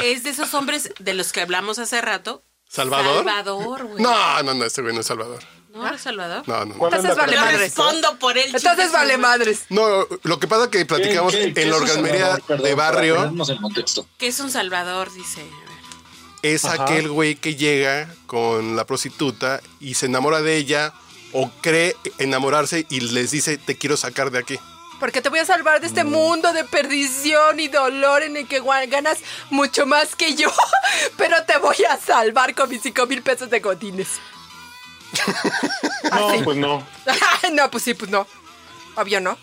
[0.03, 2.43] es de esos hombres de los que hablamos hace rato.
[2.69, 3.17] ¿Salvador?
[3.25, 4.03] Salvador, güey.
[4.03, 5.43] No, no, no, ese güey no es Salvador.
[5.73, 6.47] ¿No eres Salvador?
[6.47, 6.75] No, no, no.
[6.77, 7.59] ¿Cuál es Entonces vale Yo madres.
[7.59, 8.51] respondo por él.
[8.55, 9.61] Entonces vale madres.
[9.69, 13.23] No, lo que pasa es que platicamos ¿Qué- qué- qué en la orgasmería de barrio.
[13.25, 14.07] en contexto.
[14.17, 15.45] Que es un Salvador, dice.
[16.41, 16.83] Es Ajá.
[16.83, 20.93] aquel güey que llega con la prostituta y se enamora de ella
[21.33, 24.59] o cree enamorarse y les dice te quiero sacar de aquí.
[24.99, 28.61] Porque te voy a salvar de este mundo de perdición y dolor en el que
[28.87, 30.51] ganas mucho más que yo.
[31.17, 34.07] Pero te voy a salvar con mis cinco mil pesos de godines.
[36.11, 36.87] No, pues no.
[37.53, 38.25] no, pues sí, pues no.
[38.95, 39.37] Obvio no.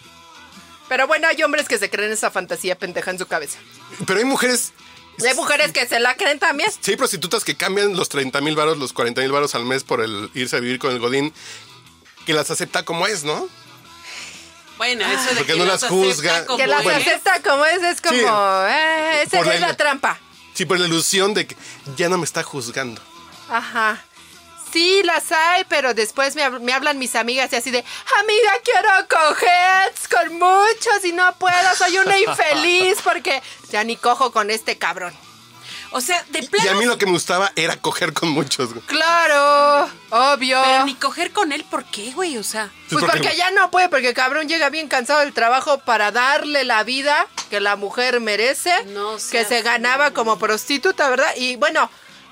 [0.89, 3.59] Pero bueno, hay hombres que se creen esa fantasía pendeja en su cabeza.
[4.07, 4.73] Pero hay mujeres,
[5.19, 6.71] Y hay mujeres que se la creen también.
[6.81, 9.83] sí hay prostitutas que cambian los 30 mil varos, los 40 mil varos al mes
[9.85, 11.33] por el irse a vivir con el godín,
[12.27, 13.49] que las acepta como es, ¿no?
[14.79, 16.45] Bueno, eso de Porque que no las juzga.
[16.45, 16.99] como Que las Bueno.
[16.99, 18.15] acepta como es, es como...
[18.15, 18.21] Sí.
[18.25, 20.19] eh, esa Por la- es la trampa.
[20.53, 21.57] Sí, por la ilusión de que
[21.97, 23.01] ya no me está juzgando.
[23.49, 24.03] Ajá.
[24.73, 27.85] Sí, las hay, pero después me, hab- me hablan mis amigas y así de,
[28.21, 34.33] amiga, quiero coger con muchos y no puedo, soy una infeliz porque ya ni cojo
[34.33, 35.15] con este cabrón.
[35.93, 38.71] O sea, de Y a mí lo que me gustaba era coger con muchos.
[38.75, 38.85] güey.
[38.87, 40.61] Claro, obvio.
[40.63, 42.37] Pero ni coger con él, ¿por qué, güey?
[42.37, 45.79] O sea, Pues porque ya no puede, porque el cabrón llega bien cansado del trabajo
[45.79, 51.33] para darle la vida que la mujer merece, No que se ganaba como prostituta, ¿verdad?
[51.37, 51.89] Y bueno,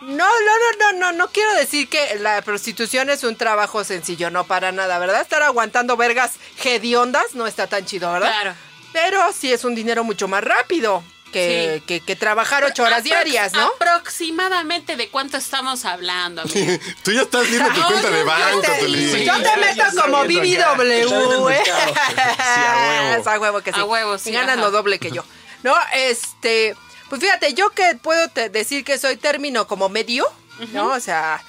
[0.06, 4.30] no, no, no, no, no, no quiero decir que la prostitución es un trabajo sencillo,
[4.30, 5.20] no para nada, ¿verdad?
[5.20, 8.28] Estar aguantando vergas hediondas no está tan chido, ¿verdad?
[8.30, 8.54] Claro.
[8.92, 11.84] Pero sí es un dinero mucho más rápido que, Sí.
[11.86, 13.66] que, que trabajar ocho horas aprox- diarias, ¿no?
[13.66, 16.78] Aproximadamente de cuánto estamos hablando, amigo?
[17.02, 19.12] Tú ya estás viendo tu cuenta yo- de yo banco, te, Tuli.
[19.12, 19.24] sí.
[19.24, 20.22] yo te meto como.
[20.24, 21.04] BBW, ¿eh?
[21.44, 21.92] mercado.
[21.96, 23.20] huevo.
[23.20, 23.80] Es a huevo que sí.
[23.80, 25.24] A huevo, sí, Y ganan lo doble que yo.
[25.64, 26.76] No, este,
[27.18, 30.26] pues fíjate, yo que puedo te- decir que soy término como medio,
[30.72, 30.88] ¿no?
[30.92, 31.42] O sea,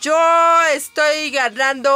[0.00, 0.16] yo
[0.74, 1.94] estoy ganando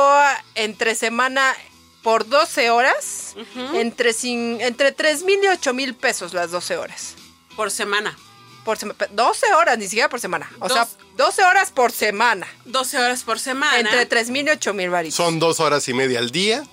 [0.54, 1.54] entre semana
[2.02, 3.34] por 12 horas,
[3.74, 7.14] entre, cin- entre 3 mil y 8 mil pesos las 12 horas.
[7.56, 8.16] Por semana.
[8.64, 10.50] Por sema- 12 horas, ni siquiera por semana.
[10.60, 12.46] O sea, Dos- 12 horas por semana.
[12.64, 13.78] 12 horas por semana.
[13.78, 15.16] Entre 3 mil y 8 mil varitos.
[15.16, 16.64] Son dos horas y media al día.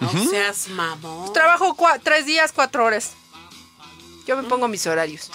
[0.00, 1.32] No seas mamón.
[1.32, 3.12] Trabajo cua- tres días, cuatro horas.
[4.26, 5.30] Yo me pongo mis horarios.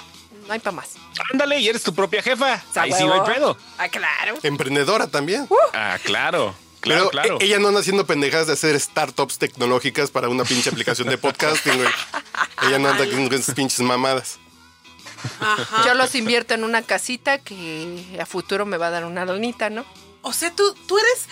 [0.48, 0.92] No hay para más.
[1.32, 2.64] Ándale, y eres tu propia jefa.
[2.76, 3.58] Ahí sí no hay pedo.
[3.78, 4.38] Ah, claro.
[4.44, 5.48] Emprendedora también.
[5.74, 6.56] Ah, claro.
[6.80, 7.38] Claro, Pero claro.
[7.42, 11.18] e- ella no anda haciendo pendejadas de hacer startups tecnológicas para una pinche aplicación de
[11.18, 11.90] podcasting, güey.
[12.68, 14.38] Ella no anda con esas pinches mamadas.
[15.42, 15.84] Ajá.
[15.86, 19.70] Yo los invierto en una casita que a futuro me va a dar una donita,
[19.72, 19.86] ¿no?
[20.22, 21.26] O sea, tú, tú eres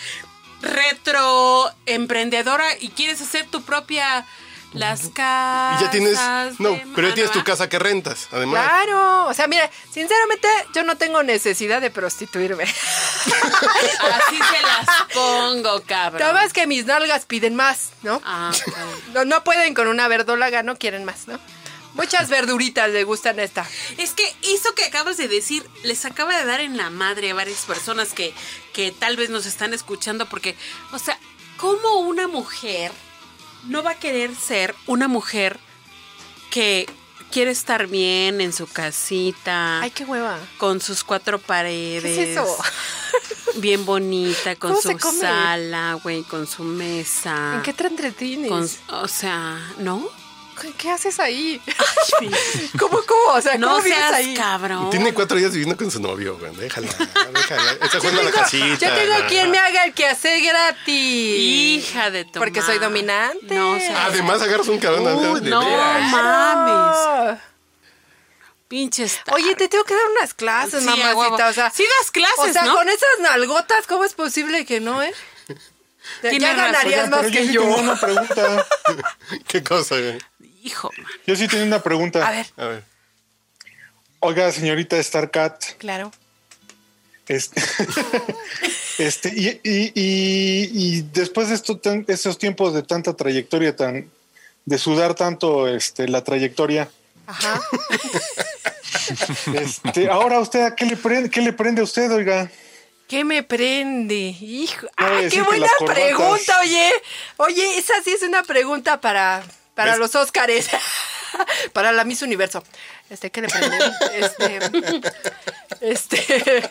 [0.62, 4.26] retro emprendedora y quieres hacer tu propia
[4.72, 5.80] las casas.
[5.80, 6.18] Y ya tienes.
[6.58, 8.64] No, de pero ya tienes tu casa que rentas, además.
[8.64, 9.26] Claro.
[9.26, 12.64] O sea, mira, sinceramente, yo no tengo necesidad de prostituirme.
[12.64, 16.20] Así se las pongo, cabrón.
[16.20, 18.20] Nada más que mis nalgas piden más, ¿no?
[18.24, 18.52] Ah.
[19.14, 21.38] No, no pueden con una verdólaga, no quieren más, ¿no?
[21.94, 23.66] Muchas verduritas le gustan esta.
[23.96, 27.34] Es que eso que acabas de decir les acaba de dar en la madre a
[27.34, 28.34] varias personas que,
[28.74, 30.56] que tal vez nos están escuchando porque,
[30.92, 31.18] o sea,
[31.56, 32.92] ¿cómo una mujer
[33.68, 35.58] no va a querer ser una mujer
[36.50, 36.88] que
[37.30, 39.80] quiere estar bien en su casita?
[39.80, 40.38] Ay, qué hueva.
[40.58, 42.02] con sus cuatro paredes.
[42.02, 42.56] ¿Qué es eso?
[43.56, 47.54] Bien bonita, con ¿Cómo su sala, güey, con su mesa.
[47.54, 48.50] ¿En qué te entretienes?
[48.50, 48.68] Con-
[49.00, 50.06] o sea, ¿no?
[50.60, 51.60] ¿Qué, qué haces ahí?
[52.78, 53.32] ¿Cómo, cómo?
[53.34, 54.34] O sea, No ¿cómo vives seas ahí?
[54.34, 54.90] cabrón.
[54.90, 56.54] Tiene cuatro días viviendo con su novio, güey.
[56.56, 56.88] Déjala,
[57.32, 57.72] déjala.
[57.82, 58.66] Está jugando a la Tengo- casita.
[58.88, 60.94] yo tengo la- quien me haga el quehacer gratis.
[60.96, 63.54] Hija de tu Porque soy dominante.
[63.54, 65.06] No, o sea, Además, agarras un cabrón.
[65.06, 66.10] Uy, de no veras.
[66.10, 66.96] mames.
[66.98, 67.38] Ah.
[68.68, 69.20] Pinches.
[69.32, 71.48] Oye, te tengo que dar unas clases, Sí, mamacita.
[71.48, 72.74] O sea, Sí das clases, o sea, ¿no?
[72.74, 75.14] con esas nalgotas, ¿cómo es posible que no, eh?
[76.22, 76.56] Ya razón.
[76.56, 77.62] ganarías Oiga, más que yo.
[77.64, 78.66] una pregunta.
[79.48, 80.18] ¿Qué cosa, güey?
[80.66, 81.06] Hijo, man.
[81.26, 82.26] Yo sí tenía una pregunta.
[82.26, 82.82] A ver, A ver.
[84.20, 86.10] Oiga, señorita Starcat, claro.
[87.28, 87.60] este,
[88.98, 94.10] este y, y- y- y después de esto, tan- estos tiempos de tanta trayectoria, tan
[94.64, 96.88] de sudar tanto este, la trayectoria,
[97.26, 97.60] Ajá.
[99.54, 102.50] Este, ahora usted, ¿a qué le prende, qué le prende a usted, oiga?
[103.08, 104.34] ¿Qué me prende?
[104.40, 106.90] Hijo, No voy a ¡ay, decir qué buena pregunta, oye!
[107.36, 109.44] Oye, esa sí es una pregunta para,
[109.76, 110.00] para ¿Ves?
[110.00, 110.68] los Óscares.
[111.72, 112.62] para la Miss Universo.
[113.10, 113.78] Este, ¿qué le prende?
[114.14, 114.58] Este,
[115.80, 116.70] este,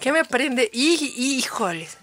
[0.00, 0.70] ¿qué me prende?
[0.72, 1.98] Hij- Híjoles.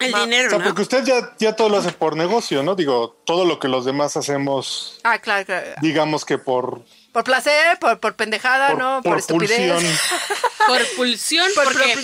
[0.00, 0.64] El Ma- O dinero, sea, ¿no?
[0.64, 2.74] porque usted ya, ya todo lo hace por negocio, ¿no?
[2.74, 5.66] Digo, todo lo que los demás hacemos, Ah, claro, claro.
[5.80, 9.00] digamos que por, Por placer, por, por pendejada, por, ¿no?
[9.02, 9.70] Por, por estupidez.
[9.72, 9.98] pulsión.
[10.66, 11.94] Por pulsión, Por porque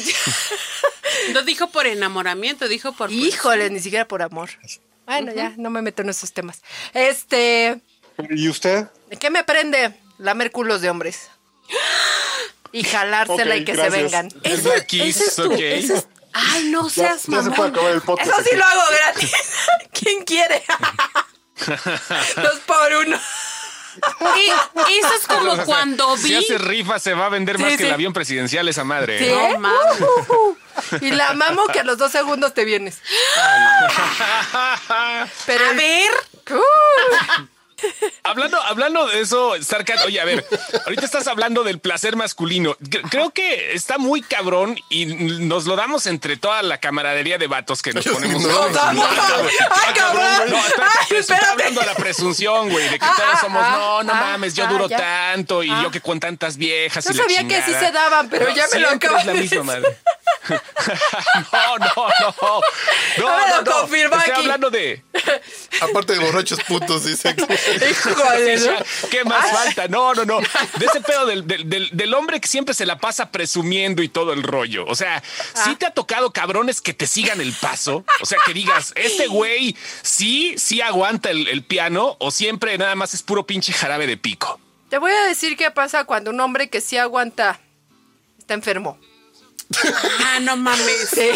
[1.35, 4.49] no dijo por enamoramiento, dijo por Híjole, ni siquiera por amor.
[5.07, 6.61] Bueno, ya, no me meto en esos temas.
[6.93, 7.81] Este,
[8.31, 8.87] ¿Y usted?
[9.21, 9.95] ¿qué me prende?
[10.19, 11.31] Lamer culos de hombres.
[12.73, 13.95] Y jalársela Ok, y que gracias.
[13.95, 14.29] se vengan.
[14.43, 15.59] Es Eso- Kiss, es tu- ok.
[15.61, 18.29] ese es- Ay, no Ya, seas ya se puede acabar el podcast.
[18.31, 18.57] Eso sí aquí.
[18.57, 19.33] lo hago gratis.
[19.93, 20.63] ¿Quién quiere?
[22.37, 23.19] Dos por uno.
[24.89, 26.37] Y eso es como cuando Si vi.
[26.37, 27.89] hace rifa, se va a vender más Sí, que sí.
[27.89, 29.19] el avión presidencial esa madre.
[29.19, 29.27] ¿Sí?
[29.31, 31.03] No mames.
[31.03, 32.99] Y la mamo que a los dos segundos te vienes.
[35.47, 36.11] Pero A ver,
[36.49, 37.47] Uh,
[38.23, 40.45] Hablando, hablando de eso, Starcat, oye, a ver,
[40.85, 42.75] ahorita estás hablando del placer masculino.
[42.79, 47.47] Cre- Creo que está muy cabrón y nos lo damos entre toda la camaradería de
[47.47, 48.43] vatos que nos ponemos.
[48.43, 49.07] No, ¡Nos damos!
[49.71, 50.51] ¡Ay, cabrón!
[50.51, 53.41] No, espérate, ¡Ay, pero está hablando de la presunción, güey, de que Ah, todos ah,
[53.41, 55.81] somos, ah, no, no ah, mames, yo ah, duro tanto y Ah.
[55.83, 58.65] yo que con tantas viejas No y la sabía que sí se daban, pero ya
[58.73, 59.63] me lo la de decir.
[61.53, 61.87] no, no,
[62.21, 62.61] no.
[63.19, 63.85] No, no, no.
[63.85, 65.03] Estoy hablando de
[65.81, 67.35] Aparte de borrachos putos, dice.
[67.91, 69.09] Híjole, ¿no?
[69.11, 69.89] ¿Qué más falta?
[69.89, 70.39] No, no, no.
[70.41, 74.09] De ese pedo del, del- del- del hombre que siempre se la pasa presumiendo y
[74.09, 74.85] todo el rollo.
[74.87, 75.23] O sea,
[75.65, 78.05] sí te ha tocado cabrones que te sigan el paso.
[78.21, 82.95] O sea, que digas, este güey sí, sí aguanta el, el piano o siempre nada
[82.95, 84.61] más es puro pinche jarabe de pico.
[84.89, 87.61] Te voy a decir qué pasa cuando un hombre que sí aguanta
[88.39, 88.99] está enfermo.
[90.25, 91.09] Ah, no mames.
[91.13, 91.31] Sí.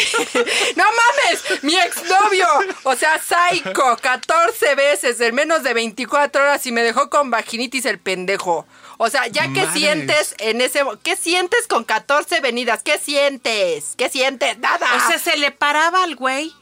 [0.77, 1.63] ¡No mames!
[1.63, 2.47] ¡Mi exnovio!
[2.85, 7.85] O sea, psycho, 14 veces en menos de 24 horas y me dejó con vaginitis
[7.87, 8.67] el pendejo.
[8.99, 10.85] O sea, ya que sientes en ese...
[11.03, 12.83] ¿Qué sientes con 14 venidas?
[12.83, 13.95] ¿Qué sientes?
[13.97, 14.59] ¿Qué sientes?
[14.59, 14.87] Nada.
[14.97, 16.55] O sea, se le paraba al güey.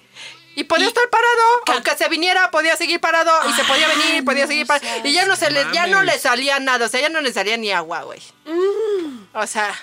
[0.54, 1.42] y podía y- estar parado.
[1.66, 3.32] Aunque se viniera, podía seguir parado.
[3.50, 5.00] Y se podía venir, podía seguir parado.
[5.04, 6.86] Y ya no, se le, ya no le salía nada.
[6.86, 8.22] O sea, ya no le salía ni agua, güey.
[9.34, 9.74] O sea,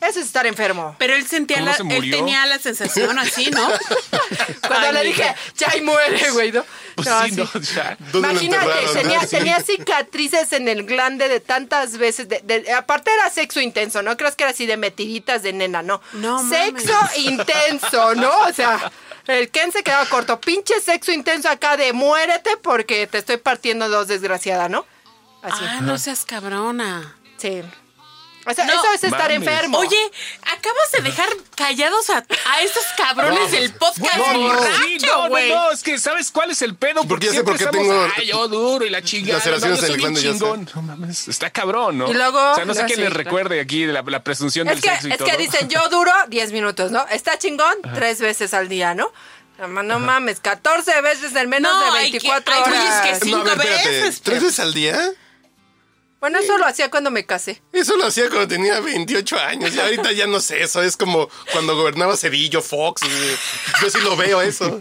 [0.00, 0.94] eso es estar enfermo.
[0.98, 3.68] Pero él sentía ¿Cómo la, se él tenía la sensación así, ¿no?
[4.66, 6.64] Cuando Ay, le dije, ya ahí muere, güey, ¿no?
[6.94, 7.36] Pues No, sí, sí.
[7.36, 7.96] no, ya.
[8.12, 12.28] ¿Dónde lo Imagínate, tenía, tenía cicatrices en el glande de tantas veces.
[12.28, 15.82] De, de- aparte era sexo intenso, no creas que era así de metiditas de nena,
[15.82, 16.00] no.
[16.14, 17.18] No Sexo mames.
[17.18, 18.30] intenso, ¿no?
[18.48, 18.90] O sea,
[19.26, 20.40] el Ken se quedaba corto.
[20.40, 24.84] Pinche sexo intenso acá de muérete porque te estoy partiendo dos, desgraciada, ¿no?
[25.42, 25.64] Así.
[25.66, 27.16] Ah, no seas cabrona.
[27.38, 27.62] Sí.
[28.50, 28.72] O sea, No.
[28.74, 29.36] eso es estar Mames.
[29.36, 29.78] enfermo.
[29.78, 30.10] Oye,
[30.42, 35.22] acabas de dejar callados a, a estos cabrones del podcast No, no, borracho, sí, no,
[35.24, 35.48] no, güey.
[35.50, 37.04] no, es que ¿sabes cuál es el pedo?
[37.04, 39.38] Porque ya sé siempre por qué tengo Ay, yo duro y la chingada.
[39.38, 40.38] laceraciones no, yo en el soy bien glande, ya sé.
[40.38, 40.68] chingón.
[40.74, 42.10] No mames, está cabrón, ¿no?
[42.10, 44.74] Y luego- O sea, no sé sí, les recuerde aquí de la, la presunción Es
[44.74, 45.28] del que, sexo y es todo.
[45.28, 47.06] que dicen, yo duro 10 minutos, ¿no?
[47.08, 49.12] Está chingón tres veces al día, ¿no?
[49.58, 52.82] No, ma- no mames, 14 veces en menos No, de hay que- 24 hay güeyes
[52.84, 53.06] horas.
[53.06, 53.30] que sí.
[53.30, 53.88] No, a ver, Cinco espérate.
[53.90, 54.98] veces, ¿Tres veces al día?
[56.20, 57.62] Bueno, eso lo hacía cuando me casé.
[57.72, 59.74] Eso lo hacía cuando tenía 28 años.
[59.74, 60.82] Y ahorita ya no sé eso.
[60.82, 63.02] Es como cuando gobernaba Cedillo, Fox.
[63.02, 63.36] eh,
[63.80, 64.78] Yo sí lo veo eso.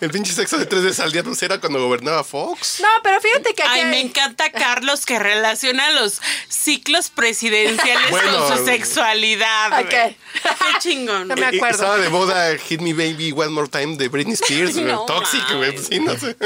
[0.00, 2.78] El pinche sexo de tres veces al día pues era cuando gobernaba Fox.
[2.80, 8.10] No, pero fíjate que aquí Ay, hay- me encanta Carlos que relaciona los ciclos presidenciales
[8.10, 8.46] Bueno.
[8.46, 9.80] con su sexualidad.
[9.80, 9.90] Ok.
[9.90, 10.16] güey.
[10.42, 11.26] Qué chingón.
[11.28, 11.74] No me y acuerdo.
[11.82, 14.76] Estaba de moda Hit Me Baby One More Time de Britney Spears.
[14.76, 15.72] No Toxic, güey.
[15.72, 15.86] mames.
[15.88, 16.36] Sí, no sé.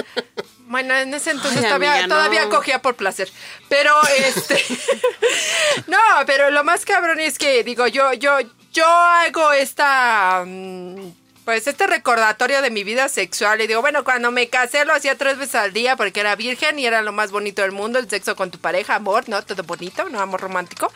[0.72, 2.14] Bueno, en ese entonces Ay, todavía, amiga, no.
[2.16, 3.30] todavía cogía por placer.
[3.68, 4.62] Pero este.
[5.86, 8.38] no, pero lo más cabrón es que, digo, yo, yo,
[8.72, 10.42] yo hago esta.
[10.46, 11.12] mm,
[11.44, 13.60] Pues este recordatorio de mi vida sexual.
[13.60, 16.78] Y digo, bueno, cuando me casé lo hacía tres veces al día porque era virgen
[16.78, 19.42] y era lo más bonito del mundo, el sexo con tu pareja, amor, ¿no?
[19.42, 20.20] Todo bonito, ¿no?
[20.20, 20.90] Amor romántico.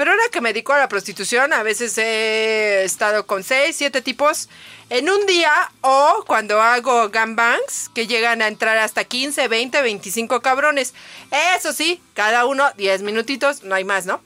[0.00, 4.00] Pero ahora que me dedico a la prostitución, a veces he estado con seis, siete
[4.00, 4.48] tipos
[4.88, 10.40] en un día o cuando hago gangbangs que llegan a entrar hasta 15, 20, 25
[10.40, 10.94] cabrones.
[11.54, 14.22] Eso sí, cada uno 10 minutitos, no hay más, ¿no?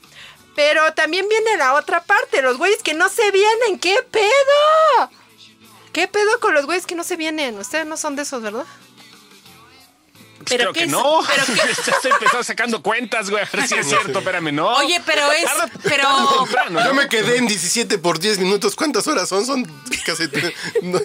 [0.54, 5.10] Pero también viene la otra parte, los güeyes que no se vienen, ¿qué pedo?
[5.92, 7.58] ¿Qué pedo con los güeyes que no se vienen?
[7.58, 8.64] Ustedes no son de esos, ¿verdad?
[10.48, 11.20] Pero Creo qué que es- no.
[11.26, 13.42] pero qué- Ya estoy empezando sacando cuentas, güey.
[13.44, 14.68] A ver si es cierto, espérame, no.
[14.76, 15.44] Oye, pero es,
[15.82, 16.08] pero.
[16.84, 18.74] Yo me quedé en 17 por 10 minutos.
[18.76, 19.44] ¿Cuántas horas son?
[19.46, 19.64] Son
[20.06, 20.24] casi.
[20.82, 20.98] no,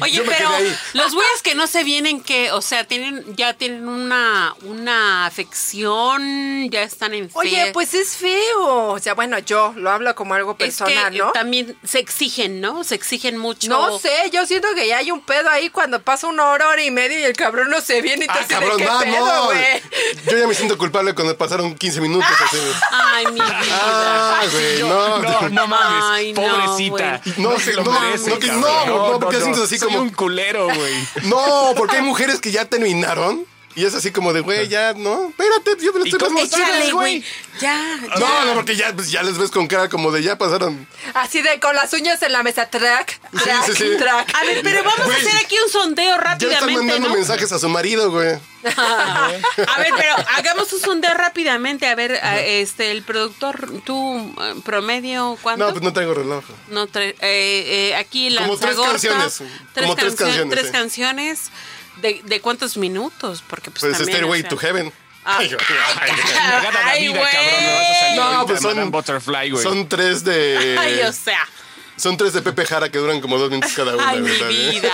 [0.00, 0.50] oye, pero
[0.94, 6.70] los güeyes que no se vienen, que, o sea, tienen, ya tienen una, una afección,
[6.70, 8.88] ya están en Oye, pues es feo.
[8.88, 11.32] O sea, bueno, yo lo hablo como algo es que personal, ¿no?
[11.32, 12.84] también se exigen, ¿no?
[12.84, 13.68] Se exigen mucho.
[13.68, 16.82] No sé, yo siento que ya hay un pedo ahí cuando pasa una hora, hora
[16.82, 18.98] y media y el cabrón no se viene y te Ah, hace cabrón, qué no,
[19.00, 19.44] pedo, no.
[19.46, 19.82] güey.
[20.30, 22.28] Yo ya me siento culpable cuando pasaron 15 minutos.
[22.46, 22.58] así.
[22.90, 23.60] Ay, mi vida.
[23.72, 25.18] Ah, güey, no.
[25.18, 26.04] No, no mames.
[26.04, 27.20] Ay, no, pobrecita.
[27.24, 27.34] güey.
[27.38, 28.70] No, se lo no, merece, no, que- cabrón.
[28.86, 31.08] no, no, porque sientes así Soy como- un culero, güey.
[31.24, 33.44] No, porque hay mujeres que ya terminaron
[33.74, 36.92] y es así como de, güey, ya, no, espérate, yo me lo ¿Y estoy Échale,
[36.92, 37.24] güey?
[37.60, 38.18] Ya, ya.
[38.18, 40.86] No, no, porque ya, pues, ya les ves con cara como de ya pasaron.
[41.14, 43.96] Así de con las uñas en la mesa, track, track, sí, sí.
[43.98, 44.34] track.
[44.34, 47.08] A ver, pero vamos Güey, a hacer aquí un sondeo Ya le están rápidamente, mandando
[47.08, 47.14] ¿no?
[47.14, 48.38] mensajes a su marido, güey.
[48.64, 51.86] A ver, pero hagamos un sondeo rápidamente.
[51.86, 55.66] A ver, a- este, el productor, tú, eh, promedio, ¿cuánto?
[55.66, 56.44] No, pues no traigo reloj.
[56.68, 59.42] No eh, eh, aquí la Como tres canciones,
[59.74, 60.72] como tres canciones, Tres sí.
[60.72, 61.50] canciones.
[62.00, 63.42] ¿De, de cuántos minutos?
[63.46, 64.92] Porque pues, Pues también, Stairway o sea- to Heaven.
[65.24, 65.38] Ah.
[66.84, 68.16] Ay, vida, cabrón.
[68.16, 69.62] No, pues son- Butterfly, güey.
[69.62, 70.76] Son tres de.
[70.80, 71.46] Ay, o sea.
[72.02, 74.08] Son tres de Pepe Jara que duran como dos minutos cada una.
[74.08, 74.48] Ay, mi ¿verdad?
[74.48, 74.92] vida.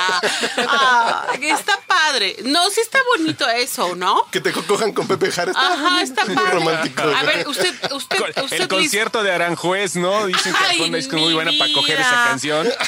[0.70, 2.36] Ah, que está padre.
[2.44, 4.26] No, sí está bonito eso, ¿no?
[4.30, 5.52] Que te co- cojan con Pepe Jara.
[5.52, 6.50] Está Ajá, está muy padre.
[6.50, 7.02] romántico.
[7.02, 10.26] A ver, usted, usted, usted el Liz, concierto de Aranjuez, ¿no?
[10.26, 12.68] Dicen que Ay, es muy mi buena para coger esa canción.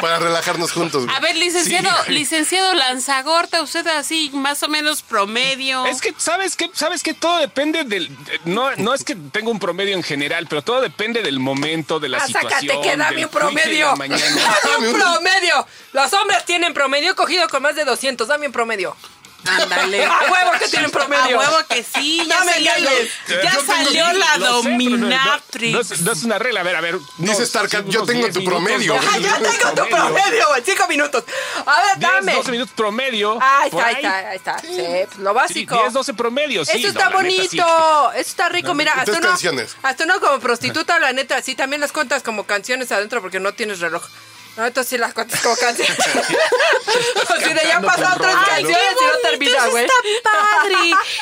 [0.00, 1.04] Para relajarnos juntos.
[1.04, 1.16] güey.
[1.16, 5.84] A ver, licenciado, Sí, licenciado Lanzagorta, usted así más o menos promedio.
[5.86, 6.70] Es que, ¿sabes qué?
[6.72, 8.10] ¿Sabes que Todo depende del...
[8.44, 12.08] No, no es que tenga un promedio en general, pero todo depende del momento, de
[12.10, 12.50] la Ah, situación.
[12.60, 13.86] sácate que dame un promedio.
[13.96, 15.66] Dame un promedio.
[15.92, 18.28] Los hombres tienen promedio cogido con más de 200.
[18.28, 18.96] Dame un promedio.
[19.44, 20.04] Ándale.
[20.04, 21.40] A huevo que tienen promedio.
[21.40, 23.10] A huevo que sí, ya Dame salió, engañes.
[23.28, 25.72] ya Yo tengo- salió la no- dominatrix.
[25.72, 26.60] No, es, no es una regla.
[26.60, 26.98] A ver, a ver.
[27.18, 28.94] Dice Starcat, yo tengo 10 tu promedio.
[28.96, 30.62] Ajá, ya minutos tengo tu promedio, güey.
[30.64, 31.24] Cinco minutos.
[31.66, 32.34] A ver, 10, dame.
[32.34, 33.34] 12 minutos promedio.
[33.34, 34.58] Está, ahí está, ahí está.
[34.58, 35.74] Sí, pues, lo Sí, básico.
[35.76, 36.72] 10, 12 promedio, sí.
[36.78, 37.58] Eso no, está la neta, sí.
[37.58, 38.74] bonito, eso está rico.
[38.74, 39.76] Mira, hasta uno, canciones.
[39.82, 43.52] hasta uno como prostituta, la neta, sí, también las cuentas como canciones adentro porque no
[43.54, 44.02] tienes reloj.
[44.60, 45.96] No, entonces sí las cuentas como canciones.
[47.34, 49.84] Así de ya pasaron tres Ay, canciones y no termina, güey.
[49.84, 50.76] está padre.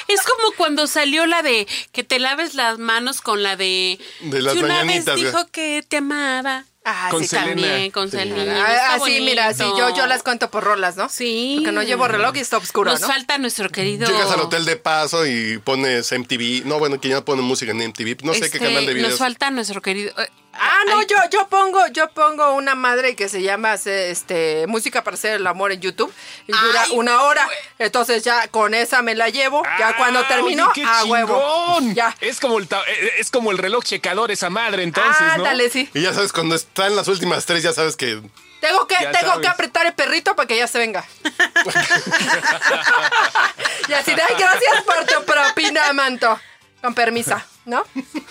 [0.08, 4.00] Es como cuando salió la de que te laves las manos con la de.
[4.22, 6.64] De las que una vez dijo que te amaba.
[6.84, 7.62] Ah, Con sí, Selena.
[7.62, 8.66] También con Selena.
[8.66, 11.08] Ah, Así, mira, sí, yo, yo las cuento por rolas, ¿no?
[11.10, 11.56] Sí.
[11.58, 13.06] Porque no llevo reloj y está oscuro, Nos ¿no?
[13.06, 14.08] falta nuestro querido.
[14.10, 16.64] Llegas al hotel de paso y pones MTV.
[16.64, 18.24] No, bueno, que ya pone música en MTV.
[18.24, 19.10] No sé qué Este, canal de videos.
[19.10, 20.12] Nos falta nuestro querido.
[20.60, 25.14] Ah, no, yo, yo pongo, yo pongo una madre que se llama este música para
[25.14, 26.12] hacer el amor en YouTube
[26.46, 27.48] y dura Ay, una hora.
[27.78, 29.62] Entonces ya con esa me la llevo.
[29.78, 31.38] ya Ah, cuando termino, oye, qué a huevo.
[31.76, 31.94] chingón.
[31.94, 32.14] Ya.
[32.20, 35.34] Es como, el ta- eh, es como el reloj checador esa madre, entonces, ¿no?
[35.44, 35.88] Ándale, sí.
[35.94, 38.20] Y ya sabes, cuando están las últimas tres, ya sabes que.
[38.60, 39.42] Tengo que, Ya tengo sabes.
[39.42, 41.04] que apretar el perrito para que ya se venga.
[43.88, 46.38] y así de, "Ay, gracias por tu propina, manto.
[46.82, 47.84] Con permisa, ¿no?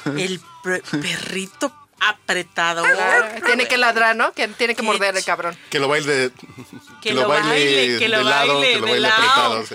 [0.05, 2.83] El per- perrito apretado.
[3.45, 4.31] Tiene que ladrar, ¿no?
[4.33, 5.57] Que tiene que morder el cabrón.
[5.69, 6.31] Que lo baile.
[7.01, 9.65] Que lo baile, que lo de lado, baile que lo baile apretado.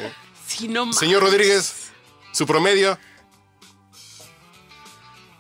[0.47, 0.69] sí.
[0.69, 1.91] No Señor Rodríguez,
[2.33, 2.99] su promedio.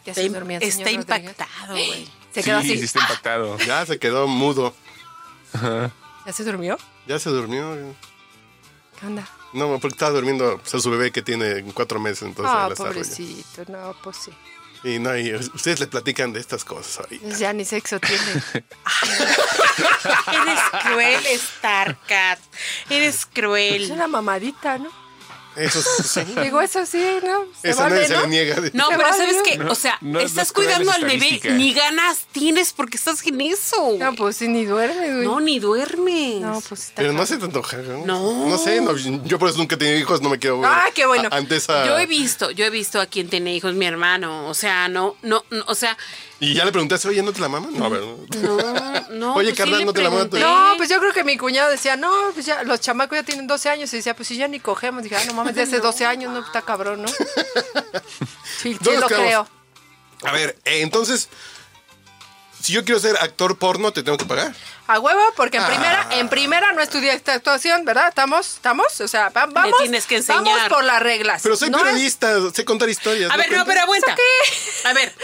[0.04, 2.08] Ya Está, se durmió el está señor impactado, güey.
[2.32, 2.78] Se quedó sí, así.
[2.78, 3.58] sí está impactado.
[3.58, 4.74] Ya se quedó mudo.
[6.26, 6.78] ¿Ya se durmió?
[7.06, 7.76] Ya se durmió.
[8.98, 9.28] ¿Qué onda?
[9.52, 12.22] No, porque estaba durmiendo pues, a su bebé que tiene cuatro meses.
[12.22, 13.64] Entonces Ah, pobrecito.
[13.68, 14.32] No, pues sí.
[14.84, 17.24] Y no, y ustedes le platican de estas cosas ahorita.
[17.24, 18.42] Pues Ya ni sexo tiene.
[20.32, 22.38] Eres cruel, Starcat.
[22.90, 23.90] Eres Es cruel.
[23.92, 25.01] una mamadita, ¿no?
[25.56, 26.20] Eso sí.
[26.42, 27.46] Digo, eso sí, ¿no?
[27.60, 28.20] Se Eso vale, nadie se ¿no?
[28.22, 28.56] le niega.
[28.72, 29.58] No, Se pero vale, ¿sabes.
[29.58, 33.40] No, o sea, no, no estás cuidando al bebé, ni ganas tienes porque estás en
[33.40, 33.96] eso.
[33.98, 35.24] No, pues sí, ni duerme, güey.
[35.26, 36.40] No, ni duermes.
[36.40, 38.06] No, pues está Pero no se te antoja, ¿no?
[38.06, 38.48] No.
[38.48, 40.70] No sé, no, yo por eso nunca he tenido hijos, no me quiero ver.
[40.72, 41.28] Ah, qué bueno.
[41.30, 41.84] a- Ante esa...
[41.86, 44.48] Yo he visto, yo he visto a quien tiene hijos, mi hermano.
[44.48, 45.96] O sea, no, no, no, o sea,
[46.42, 47.72] Y ya le preguntaste, oye, ¿no te la maman?
[47.72, 48.02] No, a ver.
[48.02, 48.56] no.
[48.56, 49.34] no, no.
[49.36, 50.40] Oye, pues sí carnal, le ¿no te la pregunté.
[50.40, 53.46] No, pues yo creo que mi cuñado decía, no, pues ya, los chamacos ya tienen
[53.46, 53.92] 12 años.
[53.92, 55.04] Y decía, pues si ya ni cogemos.
[55.04, 57.08] Dije, ah, no mames, de hace 12 años, no, está cabrón, ¿no?
[57.08, 57.14] Sí,
[58.60, 59.26] sí ¿Dónde lo quedamos?
[59.28, 59.48] creo.
[60.24, 61.28] A ver, eh, entonces,
[62.62, 64.54] si yo quiero ser actor porno, ¿te tengo que pagar?
[64.86, 65.66] A huevo, porque en Ah.
[65.68, 68.08] primera, en primera no estudié esta actuación, ¿verdad?
[68.08, 68.54] ¿Estamos?
[68.54, 69.00] ¿Estamos?
[69.00, 69.78] O sea, va- vamos.
[69.80, 70.42] tienes que enseñar.
[70.44, 71.40] Vamos por las reglas.
[71.42, 73.30] Pero soy No es- periodista, sé contar historias.
[73.30, 74.16] A ver, no, pero aguanta.
[74.84, 75.14] A ver,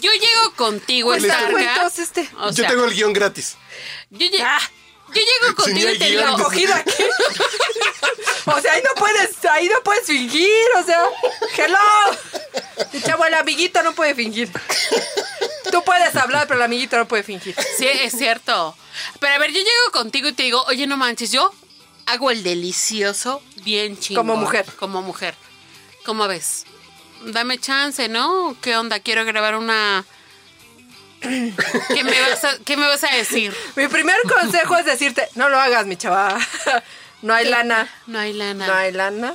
[0.00, 1.50] yo llego contigo, Starcat.
[1.50, 2.28] cuentos, este.
[2.38, 3.56] O yo sea, tengo el guion gratis.
[4.10, 4.60] yo Ah,
[5.14, 6.92] Yo llego contigo y te digo, Cogido aquí.
[8.46, 11.02] O sea, ahí no puedes, ahí no puedes fingir, o sea,
[11.56, 11.78] hello.
[12.92, 14.50] Mi chavo, el amiguito no puede fingir.
[15.72, 17.56] Tú puedes hablar, pero el amiguito no puede fingir.
[17.78, 18.76] Sí, es cierto.
[19.18, 21.50] Pero a ver, yo llego contigo y te digo, oye, no manches, yo
[22.06, 24.26] hago el delicioso bien chingón.
[24.26, 24.66] Como mujer.
[24.78, 25.34] Como mujer.
[26.04, 26.64] ¿Cómo ves?
[27.22, 28.56] Dame chance, ¿no?
[28.60, 29.00] ¿Qué onda?
[29.00, 30.04] Quiero grabar una...
[31.24, 33.54] ¿Qué me vas a, qué me vas a decir?
[33.76, 36.38] Mi primer consejo es decirte, no lo hagas, mi chava.
[37.22, 37.88] No hay lana.
[38.06, 38.66] No hay lana.
[38.66, 39.34] No hay lana.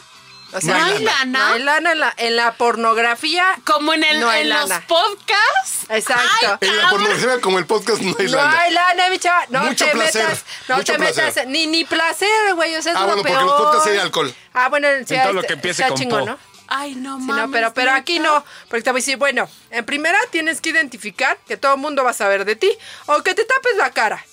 [0.54, 1.26] O ¿No hay lana?
[1.26, 3.56] No hay lana en la, en la pornografía.
[3.66, 5.86] Como en, el, No en los podcasts.
[5.90, 6.58] Exacto.
[6.62, 8.60] En la pornografía como el podcast no hay No lana.
[8.60, 9.44] hay lana, mi chava.
[9.50, 10.46] No Mucho te placer, metas.
[10.68, 11.48] No mucho te metas.
[11.48, 12.76] Ni, ni placer, güey.
[12.76, 13.46] O sea, es Ah, lo bueno, porque peor.
[13.46, 14.36] los podcasts hay alcohol.
[14.54, 16.26] Ah, bueno, sí, En todo lo está- que empiece con chingón, po.
[16.28, 16.40] ¿no?
[16.70, 17.46] Ay, no Sí, mames.
[17.46, 20.70] no, pero, pero aquí no, porque te voy a decir, bueno, en primera tienes que
[20.70, 22.72] identificar que todo el mundo va a saber de ti,
[23.08, 24.24] o que te tapes la cara,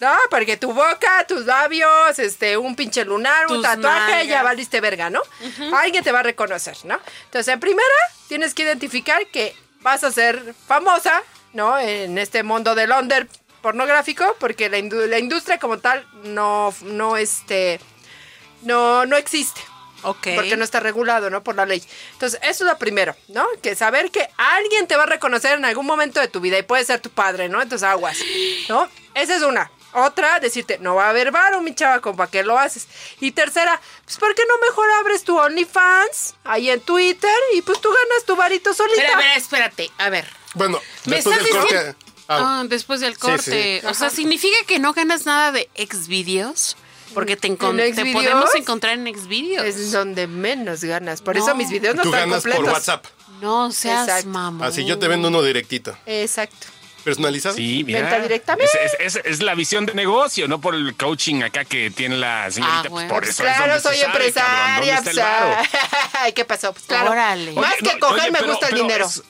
[0.00, 0.12] ¿no?
[0.30, 5.20] Porque tu boca, tus labios, este, un pinche lunar, un tatuaje, ya valiste verga, ¿no?
[5.74, 6.98] Alguien te va a reconocer, ¿no?
[7.24, 7.88] Entonces, en primera
[8.28, 11.22] tienes que identificar que vas a ser famosa,
[11.52, 11.76] ¿no?
[11.78, 13.26] En este mundo del under
[13.62, 17.78] pornográfico, porque la, indu- la industria como tal no, no, este,
[18.62, 19.60] no, no existe.
[20.02, 20.28] Ok.
[20.34, 21.42] Porque no está regulado, ¿no?
[21.42, 21.82] Por la ley.
[22.12, 23.46] Entonces, eso es lo primero, ¿no?
[23.62, 26.62] Que saber que alguien te va a reconocer en algún momento de tu vida y
[26.62, 27.60] puede ser tu padre, ¿no?
[27.62, 28.18] Entonces, aguas,
[28.68, 28.88] ¿no?
[29.14, 29.70] Esa es una.
[29.92, 32.86] Otra, decirte, no va a haber varo, mi chava, ¿con para qué lo haces?
[33.18, 37.80] Y tercera, pues, ¿por qué no mejor abres tu OnlyFans ahí en Twitter y pues
[37.80, 39.00] tú ganas tu varito solita?
[39.02, 39.90] Pero, a ver, espérate.
[39.98, 40.28] A ver.
[40.54, 41.74] Bueno, ¿Me después del estás corte.
[41.76, 41.98] diciendo-
[42.32, 43.80] Ah, Ah, después del Sí, corte.
[43.82, 43.86] sí.
[43.88, 46.76] O sea, ¿significa que no ganas nada de Xvideos?
[47.14, 49.64] Porque te, encon- ¿En te podemos encontrar en Xvideos.
[49.66, 51.22] Es donde menos ganas.
[51.22, 51.42] Por No.
[51.44, 52.64] eso mis videos no tú están ganas completos.
[52.64, 53.04] por WhatsApp.
[53.40, 54.28] No seas Exacto.
[54.28, 54.66] mamón.
[54.66, 55.96] Así yo te vendo uno directito.
[56.06, 56.66] Exacto.
[57.02, 57.54] ¿Personalizado?
[57.56, 58.00] Sí, mira.
[58.02, 58.70] Venta directamente.
[58.84, 62.18] Es, es- es- es la visión de negocio, no por el coaching acá que tiene
[62.18, 62.78] la señorita.
[62.78, 63.08] Ah, pues bueno.
[63.08, 64.94] por eso es Claro, se soy sabe, cabrón, empresaria.
[64.96, 65.56] ¿Dónde está el varo?
[66.20, 66.72] ay, ¿Qué pasó?
[66.74, 67.10] Pues claro.
[67.12, 67.52] Órale.
[67.52, 69.06] Más Oye, que no, coger, oye, me pero- gusta el dinero.
[69.06, 69.22] es-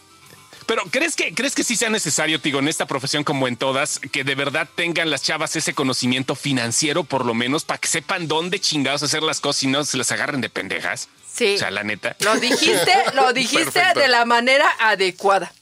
[0.71, 3.99] Pero ¿crees que, ¿crees que sí sea necesario, digo, en esta profesión como en todas,
[3.99, 8.29] que de verdad tengan las chavas ese conocimiento financiero, por lo menos, para que sepan
[8.29, 11.09] dónde chingados hacer las cosas y no se las agarren de pendejas?
[11.35, 11.57] Sí.
[11.57, 12.15] O sea, la neta.
[12.21, 13.99] Lo dijiste, lo dijiste Perfecto.
[13.99, 15.53] de la manera adecuada.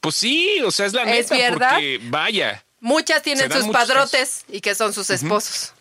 [0.00, 1.70] Pues sí, o sea, es la ¿Es neta, verdad?
[1.70, 2.64] porque vaya.
[2.78, 5.73] Muchas tienen sus padrotes y que son sus esposos.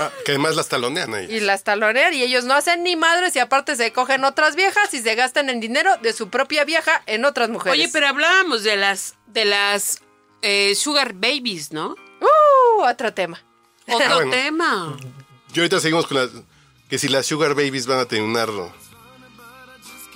[0.00, 1.26] Ah, que además las talonean ahí.
[1.30, 4.92] Y las talonean y ellos no hacen ni madres y aparte se cogen otras viejas
[4.92, 7.78] y se gastan el dinero de su propia vieja en otras mujeres.
[7.78, 10.00] Oye, pero hablábamos de las de las
[10.42, 11.96] eh, sugar babies, ¿no?
[12.20, 13.42] Uh, otro tema.
[13.88, 14.30] Otro Ah, bueno.
[14.32, 14.96] tema.
[15.54, 16.30] Y ahorita seguimos con las.
[16.90, 18.48] Que si las Sugar Babies van a terminar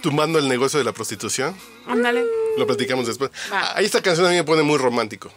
[0.03, 1.57] tumbando el negocio de la prostitución.
[1.87, 2.25] Ándale.
[2.57, 3.31] Lo platicamos después.
[3.51, 5.33] Ahí esta canción a mí me pone muy romántico.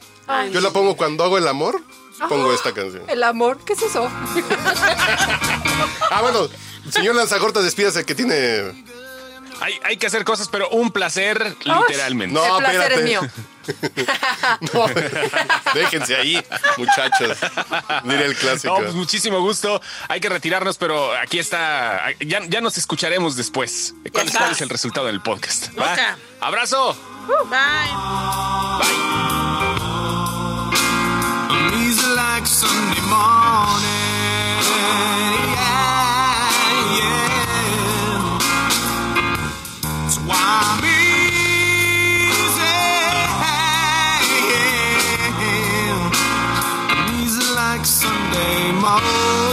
[0.52, 1.82] Yo la pongo cuando hago el amor,
[2.30, 3.04] pongo esta canción.
[3.08, 4.10] El amor, ¿qué es eso?
[6.12, 6.48] Ah, bueno,
[6.92, 8.84] señor Lanzagorta, despídase que tiene.
[9.62, 12.34] Hay, hay que hacer cosas, pero un placer, literalmente.
[12.34, 13.02] No, el placer espérate.
[13.02, 13.22] es mío.
[14.74, 14.88] No,
[15.74, 16.44] déjense ahí,
[16.78, 17.38] muchachos.
[18.04, 18.74] Diré el clásico.
[18.74, 19.82] No, pues muchísimo gusto.
[20.10, 22.12] Hay que retirarnos, pero aquí está.
[22.20, 23.94] Ya, ya nos escucharemos después.
[24.12, 25.70] ¿Cuál, es el resultado del podcast?
[25.80, 26.18] ¿va?
[26.42, 26.98] Abrazo.
[27.50, 28.84] Bye.
[28.84, 29.93] Easy
[32.36, 34.24] like Sunday morning.
[35.54, 35.70] Yeah,
[36.98, 38.40] yeah.
[40.10, 41.14] So I'm easy.
[47.22, 49.53] Easy like Sunday morning.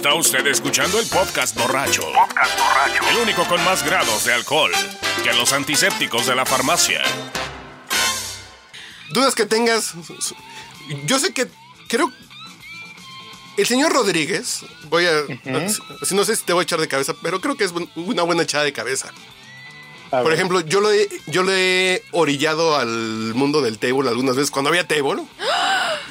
[0.00, 2.00] Está usted escuchando el podcast borracho.
[3.10, 4.72] El único con más grados de alcohol
[5.22, 7.02] que los antisépticos de la farmacia.
[9.10, 9.92] Dudas que tengas.
[11.04, 11.48] Yo sé que
[11.86, 12.10] creo.
[13.58, 15.18] El señor Rodríguez, voy a.
[16.00, 18.22] así No sé si te voy a echar de cabeza, pero creo que es una
[18.22, 19.08] buena echada de cabeza.
[20.06, 20.32] A Por ver.
[20.32, 24.70] ejemplo, yo lo, he, yo lo he orillado al mundo del table algunas veces cuando
[24.70, 25.24] había table.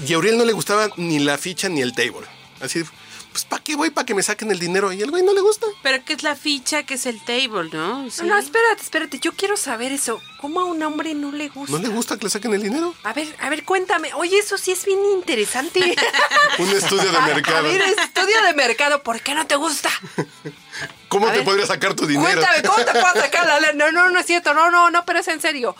[0.08, 2.28] Y a Uriel no le gustaba ni la ficha ni el table.
[2.62, 2.84] Así,
[3.32, 3.90] pues ¿para qué voy?
[3.92, 4.92] ¿Para que me saquen el dinero?
[4.92, 5.66] Y al güey no le gusta.
[5.84, 6.84] Pero ¿qué es la ficha?
[6.84, 8.10] ¿Qué es el table, no?
[8.10, 8.24] Sí.
[8.26, 9.20] No, espérate, espérate.
[9.20, 10.20] Yo quiero saber eso.
[10.42, 11.72] ¿Cómo a un hombre no le gusta?
[11.76, 12.94] ¿No le gusta que le saquen el dinero?
[13.04, 14.14] A ver, a ver, cuéntame.
[14.16, 15.80] Oye, eso sí es bien interesante.
[16.60, 17.58] Un estudio de A- mercado.
[17.58, 19.04] A ver, estudio de mercado.
[19.04, 19.90] ¿Por qué no te gusta?
[21.10, 22.32] ¿Cómo a te ver, podría sacar tu dinero?
[22.32, 23.74] Cuéntame, ¿cómo te puedo sacar la lana?
[23.74, 24.54] No, no, no es cierto.
[24.54, 25.76] No, no, no, pero es en serio.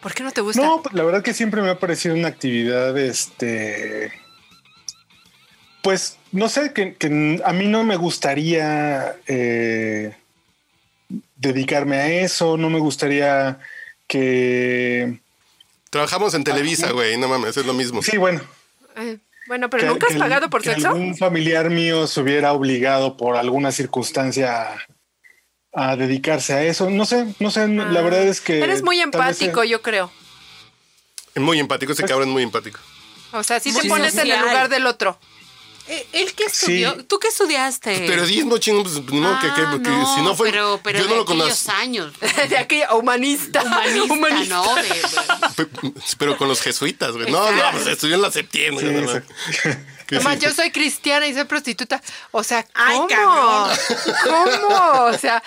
[0.00, 0.62] ¿Por qué no te gusta?
[0.62, 4.12] No, la verdad que siempre me ha parecido una actividad, este,
[5.82, 10.14] pues, no sé, que, que a mí no me gustaría eh,
[11.36, 13.58] dedicarme a eso, no me gustaría
[14.06, 15.20] que,
[15.90, 17.16] Trabajamos en Televisa, güey.
[17.16, 18.00] No mames, es lo mismo.
[18.02, 18.40] sí, bueno,
[18.96, 19.18] Eh,
[19.48, 20.88] bueno, pero que- ¿nunca has que- pagado por que sexo?
[20.90, 24.76] algún familiar mío se hubiera obligado por alguna circunstancia
[25.72, 26.90] a, a dedicarse a eso.
[26.90, 28.60] No sé, no sé, la verdad es que...
[28.60, 28.64] Ah.
[28.66, 30.12] Eres muy empático, yo creo.
[31.34, 32.78] Es muy empático, ese cabrón es muy empático.
[33.32, 35.18] O sea, si te pones en el lugar del otro.
[36.12, 36.82] ¿Él qué Sí.
[36.82, 37.04] estudió?
[37.06, 37.98] ¿Tú qué estudiaste?
[38.06, 40.50] Periodismo, chingo, pues no, que, que- Ah, que si no fue.
[40.50, 41.72] Pero, pero yo no de lo aquellos conozco.
[41.72, 42.12] años.
[42.48, 43.62] De aquella humanista.
[44.08, 44.74] Humanista, ¿no?
[44.76, 44.82] De-
[45.64, 47.30] de- Pero con los jesuitas, güey.
[47.30, 48.86] No, no, pues estudió en la septiembre.
[48.86, 49.90] Sí, no, no.
[50.06, 50.46] Que Además, sí.
[50.46, 52.02] yo soy cristiana y soy prostituta.
[52.32, 53.08] O sea, Ay, ¿cómo?
[53.08, 53.78] cabrón.
[54.24, 55.04] ¿Cómo?
[55.10, 55.42] O sea,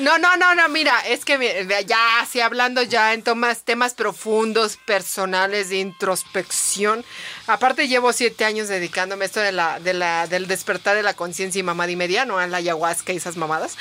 [0.00, 4.78] no, no, no, no, mira, es que ya, así hablando ya en tomas, temas profundos,
[4.86, 7.04] personales, de introspección.
[7.46, 11.14] Aparte, llevo siete años dedicándome a esto de la, de la, del despertar de la
[11.14, 13.76] conciencia y mamada y media, no a la ayahuasca y esas mamadas.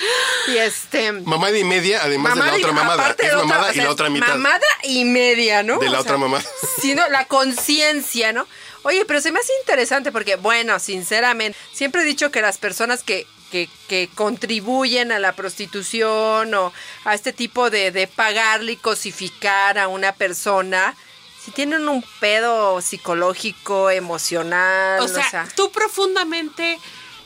[0.47, 1.13] Y este.
[1.13, 3.15] Mamada y media, además de la otra mamada.
[3.17, 4.27] Es otra, mamada o y sea, la otra mitad.
[4.27, 5.79] Mamada y media, ¿no?
[5.79, 6.43] De la O otra mamada.
[6.81, 8.47] Sino la conciencia, ¿no?
[8.83, 13.01] Oye, pero se me hace interesante porque, bueno, sinceramente, siempre he dicho que las personas
[13.01, 16.73] que, que, que contribuyen a la prostitución o
[17.05, 20.97] a este tipo de, de pagarle y cosificar a una persona,
[21.43, 26.79] si tienen un pedo psicológico, emocional, o sea, tú profundamente,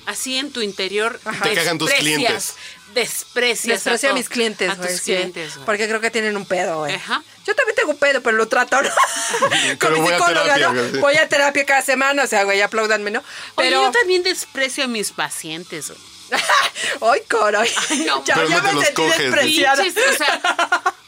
[0.06, 2.56] así en tu interior, Te cagan tus clientes.
[2.94, 3.84] Desprecias.
[3.84, 6.80] Desprecio a, mis clientes, A güey, tus sí, clientes, porque creo que tienen un pedo,
[6.80, 6.96] güey.
[6.96, 7.22] Ajá.
[7.46, 8.90] Yo también tengo un pedo, pero lo trato, ¿no?
[9.40, 9.50] Con
[9.80, 11.00] Pero mi voy a psicóloga, terapia, ¿no?
[11.00, 13.20] Voy a terapia cada semana, o sea, güey, apláudanme, ¿no?
[13.20, 15.90] Oye, Pero, yo también desprecio a mis pacientes.
[15.90, 16.00] güey.
[17.02, 17.72] ¡ay, caray!
[18.06, 19.18] no, ya pero ya no te me los sentí coges.
[19.20, 19.84] despreciada.
[19.84, 20.42] Pinches, o sea,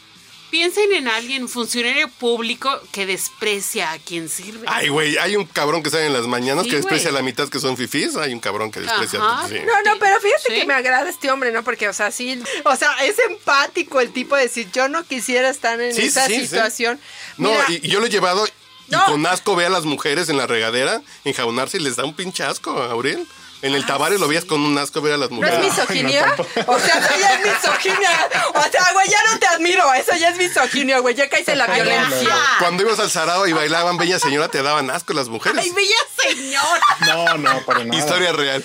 [0.50, 4.66] piensen en alguien, funcionario público, que desprecia a quien sirve.
[4.68, 7.22] Ay, güey, hay un cabrón que sale en las mañanas Sí, que desprecia a la
[7.22, 8.16] mitad que son fifís.
[8.16, 9.20] Hay un cabrón que desprecia.
[9.20, 9.47] Ajá.
[9.47, 9.56] sí.
[9.66, 10.60] No, no, pero fíjate Sí.
[10.62, 11.64] que me agrada este hombre, ¿no?
[11.64, 15.50] Porque, o sea, sí, o sea, es empático el tipo de decir, yo no quisiera
[15.50, 16.47] estar en Sí, esa sí, sí.
[16.47, 17.00] situación.
[17.38, 18.52] No, Mira, y, y yo lo he llevado y
[18.91, 19.06] No.
[19.06, 22.43] con asco ve a las mujeres en la regadera enjaunarse y les da un pinche
[22.43, 23.28] asco a Aurel.
[23.62, 25.60] En el Tabares lo veías con un asco ver a las ¿No mujeres.
[25.60, 26.34] es misoginia?
[26.66, 28.30] o sea, eso ya es misoginia.
[28.55, 29.93] O sea, güey, ya no te admiro.
[29.95, 31.14] Eso ya es misoginia, güey.
[31.14, 32.36] Ya caes en la violencia.
[32.60, 35.62] Cuando ibas al Sarao y bailaban Bella Señora, te daban asco las mujeres.
[35.62, 36.82] ¡Ay, bella señora!
[37.07, 37.99] No, no, para nada.
[37.99, 38.64] Historia real.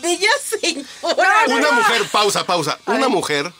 [0.00, 1.34] ¡Bella señora!
[1.48, 2.78] Una mujer, pausa, pausa.
[2.86, 3.52] Una mujer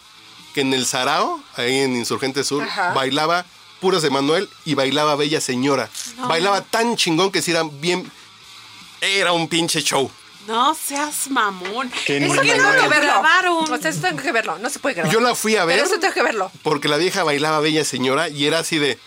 [0.54, 2.92] que en el Sarao, ahí en Insurgente Sur, Ajá.
[2.94, 3.44] bailaba
[3.80, 5.90] puras de Manuel y bailaba Bella Señora.
[6.16, 8.11] Bailaba tan chingón que si era bien.
[9.02, 10.11] Era un pinche show.
[10.47, 11.90] No seas mamón.
[12.07, 12.82] Qué Es muy que no mamón.
[12.84, 13.72] lo grabaron.
[13.72, 14.59] O sea, eso tengo que verlo.
[14.59, 15.12] No se puede grabar.
[15.12, 16.51] Yo la fui a ver Pero eso tengo que verlo.
[16.62, 18.99] porque la vieja bailaba Bella Señora y era así de.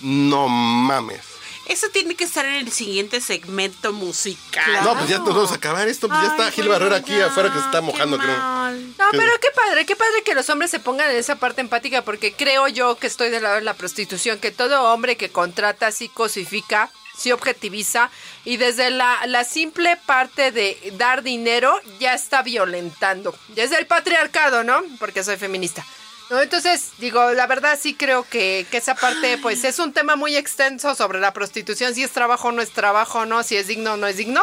[0.00, 1.20] No mames.
[1.66, 4.64] Eso tiene que estar en el siguiente segmento musical.
[4.82, 6.08] No, pues ya nos vamos a acabar esto.
[6.08, 8.36] Pues ya está Gil Barrera aquí ya, afuera que se está mojando, creo.
[8.36, 9.16] No, ¿Qué?
[9.18, 12.32] pero qué padre, qué padre que los hombres se pongan en esa parte empática, porque
[12.32, 16.08] creo yo que estoy del lado de la prostitución, que todo hombre que contrata sí
[16.08, 16.90] cosifica,
[17.22, 18.10] sí objetiviza,
[18.44, 23.34] y desde la, la simple parte de dar dinero ya está violentando.
[23.54, 24.82] Ya es el patriarcado, ¿no?
[24.98, 25.84] Porque soy feminista.
[26.30, 26.40] ¿No?
[26.40, 30.34] Entonces, digo, la verdad sí creo que, que esa parte, pues, es un tema muy
[30.36, 33.42] extenso sobre la prostitución, si es trabajo o no es trabajo, ¿no?
[33.42, 34.42] Si es digno o no es digno.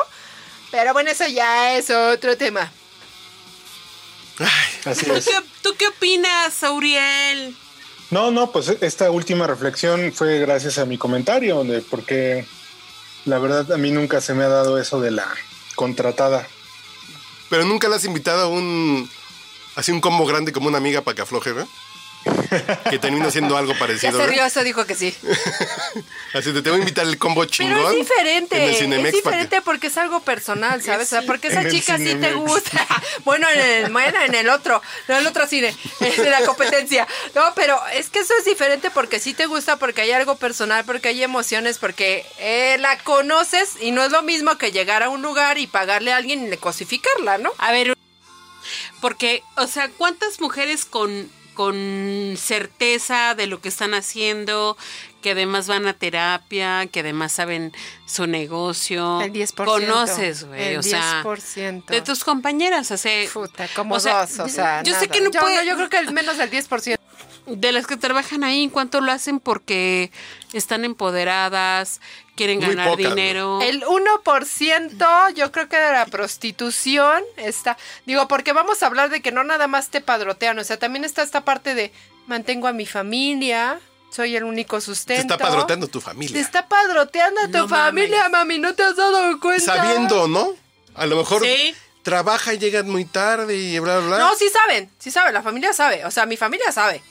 [0.72, 2.72] Pero bueno, eso ya es otro tema.
[4.86, 5.26] Así ¿Tú es.
[5.26, 7.56] qué, tú qué opinas, Auriel?
[8.12, 12.46] No, no, pues esta última reflexión fue gracias a mi comentario, de porque
[13.30, 15.28] la verdad a mí nunca se me ha dado eso de la
[15.76, 16.48] contratada.
[17.50, 19.10] Pero nunca le has invitado a un.
[19.76, 21.68] Así un combo grande como una amiga para que afloje, ¿no?
[22.90, 24.12] Que termina siendo algo Ya parecido.
[24.12, 24.28] se ¿no?
[24.28, 25.16] rió, eso dijo que sí.
[26.34, 27.76] Así te, te voy a invitar el combo chingón.
[27.76, 31.08] Pero es diferente, en el es para diferente porque es algo personal, ¿sabes?
[31.08, 32.86] O sea, porque esa chica sí te gusta.
[33.26, 37.08] bueno, en el, bueno, en el otro, no en el otro cine, en la competencia.
[37.36, 40.84] No, pero es que eso es diferente porque sí te gusta, porque hay algo personal,
[40.86, 45.10] porque hay emociones, porque eh, la conoces y no es lo mismo que llegar a
[45.10, 47.52] un lugar y pagarle a alguien y cosificarla, ¿no?
[47.58, 47.96] A ver,
[49.02, 54.78] porque, o sea, ¿cuántas mujeres con, con certeza de lo que están haciendo,
[55.22, 57.74] que además van a terapia, que además saben
[58.06, 59.20] su negocio.
[59.20, 59.66] El 10%.
[59.66, 61.84] Conoces, güey, El o sea, 10%.
[61.88, 64.84] de tus compañeras, hace Puta, como o sea, dos, o sea.
[64.84, 65.08] yo sé nada.
[65.12, 66.98] que no yo, puede- yo creo que el menos del 10%.
[67.56, 69.40] De las que trabajan ahí, ¿en cuánto lo hacen?
[69.40, 70.12] Porque
[70.54, 72.02] están empoderadas,
[72.36, 73.10] quieren Muy ganar pocas, ¿no?
[73.16, 73.60] dinero.
[73.62, 79.22] El 1% yo creo que de la prostitución está, digo, porque vamos a hablar de
[79.22, 81.92] que no nada más te padrotean, o sea, también está esta parte de
[82.28, 83.80] mantengo a mi familia,
[84.12, 85.34] soy el único Te sustento.
[85.34, 86.40] está padroteando tu Te familia.
[86.42, 89.76] está padroteando a tu No familia, mami, ¿no te has dado cuenta?
[89.76, 90.50] Sabiendo, ¿no?
[90.96, 91.76] A lo mejor Sí.
[92.04, 94.18] trabaja y llegan muy tarde y bla, bla, bla.
[94.20, 97.04] No, sí saben, sí saben, la familia sabe, o sea, mi familia sabe.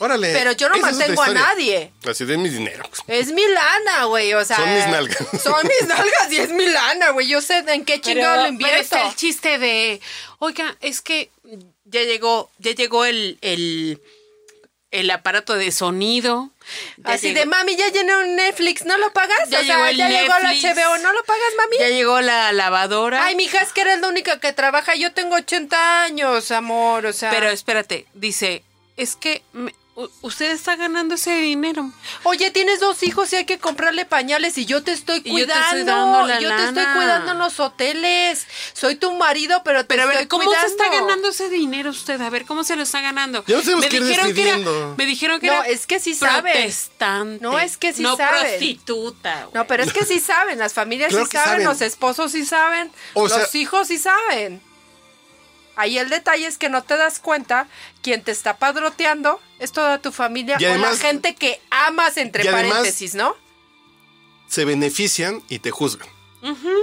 [0.00, 0.32] Órale.
[0.32, 1.92] Pero yo no mantengo a nadie.
[2.08, 2.88] Así de mi dinero.
[3.06, 4.56] Es mi lana, güey, o sea.
[4.56, 5.18] Son mis nalgas.
[5.42, 7.26] Son mis nalgas y es mi lana, güey.
[7.26, 8.80] Yo sé en qué chingado lo pero invierto.
[8.82, 10.00] está el chiste de,
[10.38, 11.30] oiga, es que
[11.84, 14.00] ya llegó, ya llegó el, el,
[14.90, 16.50] el aparato de sonido.
[16.98, 19.48] ya Así llegó- de mami, ya llené un Netflix, ¿no lo pagas?
[19.50, 20.76] Ya o sea, llegó el ya llegó el Netflix.
[20.76, 21.76] HBO, ¿no lo pagas, mami?
[21.78, 23.24] Ya llegó la lavadora.
[23.24, 24.94] Ay, mija, es que eres la única que trabaja.
[24.94, 27.30] Yo tengo 80 años, amor, o sea.
[27.30, 28.62] Pero espérate, dice,
[28.96, 29.74] es que me-
[30.22, 31.90] usted está ganando ese dinero.
[32.22, 35.22] Oye, tienes dos hijos y hay que comprarle pañales y yo te estoy Y yo
[35.24, 35.64] te cuidando.
[35.66, 38.46] estoy dando la yo te estoy cuidando en los hoteles.
[38.74, 40.68] Soy tu marido, pero te Pero a estoy ver, ¿cómo cuidando.
[40.68, 42.20] se está ganando ese dinero usted?
[42.20, 43.44] A ver, ¿cómo se lo está ganando?
[43.46, 44.58] Ya me que dijeron que era,
[44.96, 46.52] me dijeron que No, era es que sí saben.
[46.52, 47.42] protestante.
[47.42, 48.40] No, es que sí no saben.
[48.42, 49.48] prostituta.
[49.52, 51.64] No, pero es que sí saben, las familias Claro sí saben, saben.
[51.66, 54.60] los esposos sí saben, O los sea- hijos sí saben.
[55.76, 57.68] Ahí el detalle es que no te das cuenta,
[58.02, 62.16] quien te está padroteando es toda tu familia Y o además- la gente que amas,
[62.16, 63.36] entre paréntesis, ¿no?
[64.48, 66.08] Se benefician y te juzgan.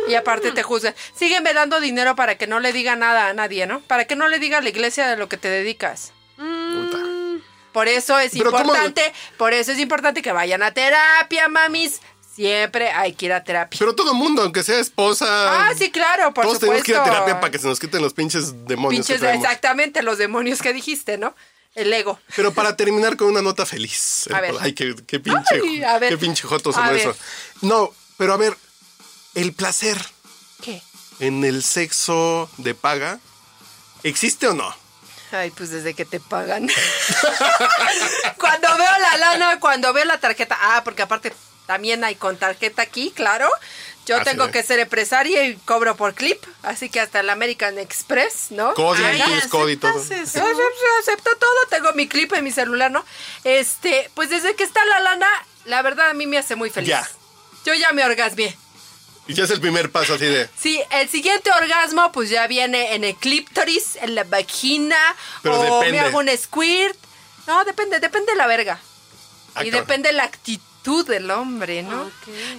[0.08, 0.94] Y aparte te juzgan.
[1.16, 3.80] Sígueme dando dinero para que no le diga nada a nadie, ¿no?
[3.82, 6.12] Para que no le diga a la iglesia de lo que te dedicas.
[6.36, 6.98] Puta.
[7.72, 8.64] Por eso es Pero ¿cómo?
[8.66, 12.02] importante, por eso es importante que vayan a terapia, mamis.
[12.34, 13.80] Siempre hay que ir a terapia.
[13.80, 15.26] Pero todo mundo, aunque sea esposa.
[15.70, 16.66] Ah, sí, claro, por todos supuesto.
[16.66, 19.08] tenemos que ir a terapia para que se nos quiten los pinches demonios.
[19.08, 21.34] Pinches, exactamente, los demonios que dijiste, ¿no?
[21.76, 22.20] El ego.
[22.36, 24.28] Pero para terminar con una nota feliz.
[24.34, 24.56] A ver.
[24.62, 26.10] Ay, qué, qué pinche, Ay, a ver.
[26.12, 26.96] qué pinche joto ver.
[26.96, 27.16] eso.
[27.62, 28.58] No, pero a ver,
[29.34, 29.98] el placer
[30.62, 30.82] ¿Qué?
[31.20, 33.20] en el sexo de paga,
[34.04, 34.74] ¿existe o no?
[35.32, 36.70] Ay, pues desde que te pagan.
[38.40, 40.58] cuando veo la lana, cuando veo la tarjeta.
[40.60, 41.34] Ah, porque aparte
[41.66, 43.50] también hay con tarjeta aquí, claro.
[44.06, 46.44] Yo tengo que ser empresaria y cobro por clip.
[46.62, 48.74] Así que hasta el American Express, ¿no?
[48.74, 49.02] Cody,
[49.50, 49.98] Cody y todo.
[50.00, 53.04] acepto todo, tengo mi clip en mi celular, ¿no?
[53.44, 55.28] Este, pues desde que está la lana,
[55.66, 56.90] la verdad a mí me hace muy feliz.
[56.90, 57.10] Ya.
[57.66, 58.56] Yo ya me orgasmié.
[59.28, 60.48] Y ya es el primer paso así de.
[60.56, 64.98] Sí, el siguiente orgasmo pues ya viene en el clítoris, en la vagina,
[65.42, 65.92] Pero o depende.
[65.92, 66.98] me hago un squirt.
[67.48, 68.80] No, depende, depende de la verga.
[69.56, 69.88] Ah, y cabrón.
[69.88, 72.10] depende de la actitud del hombre, ¿no?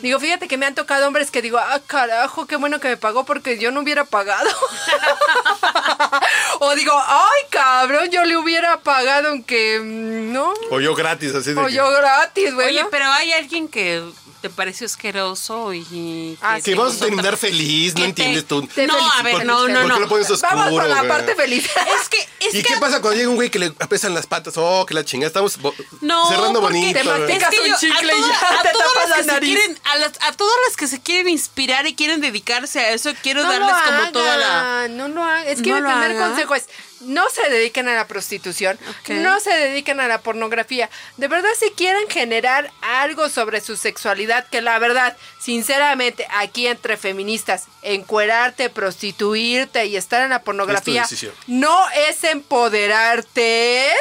[0.03, 2.97] Digo, fíjate que me han tocado hombres que digo, ah, carajo, qué bueno que me
[2.97, 4.51] pagó porque yo no hubiera pagado.
[6.61, 10.53] o digo, ay, cabrón, yo le hubiera pagado aunque, mm, ¿no?
[10.71, 11.61] O yo gratis, así de.
[11.61, 12.69] O que- yo gratis, güey.
[12.69, 14.03] Oye, pero hay alguien que
[14.49, 16.39] te pareció asqueroso y...
[16.41, 18.67] Ah, que vamos a terminar feliz, no entiendes tú.
[18.67, 19.99] te No, a ver, ¿Por- no, no, por qué no.
[20.01, 21.67] lo pones oscuro, Vamos con la parte feliz.
[22.03, 24.27] Es que, es ¿Y que qué pasa cuando llega un güey que le apesan las
[24.27, 24.55] patas?
[24.57, 25.29] Oh, que la chingada.
[25.29, 26.99] Estamos bo- No, cerrando bonito.
[26.99, 29.09] te masticas Es que un yo- chicle a y todas- ya a te tapas las
[29.11, 29.57] la que se nariz.
[29.57, 33.11] quieren- a, las- a todas las que se quieren inspirar y quieren dedicarse a eso,
[33.23, 34.89] quiero No darles como hagan, toda la...
[34.89, 35.47] No lo hagan.
[35.49, 36.31] Es que No mi primer hagan.
[36.31, 36.67] consejo es,
[37.01, 38.79] no se dediquen a la prostitución,
[39.09, 40.89] no se dediquen a la pornografía.
[41.17, 46.97] De verdad, si quieren generar algo sobre su sexualidad, que la verdad, sinceramente, aquí entre
[46.97, 53.93] feministas, encuerarte, prostituirte y estar en la pornografía, Es no es empoderarte,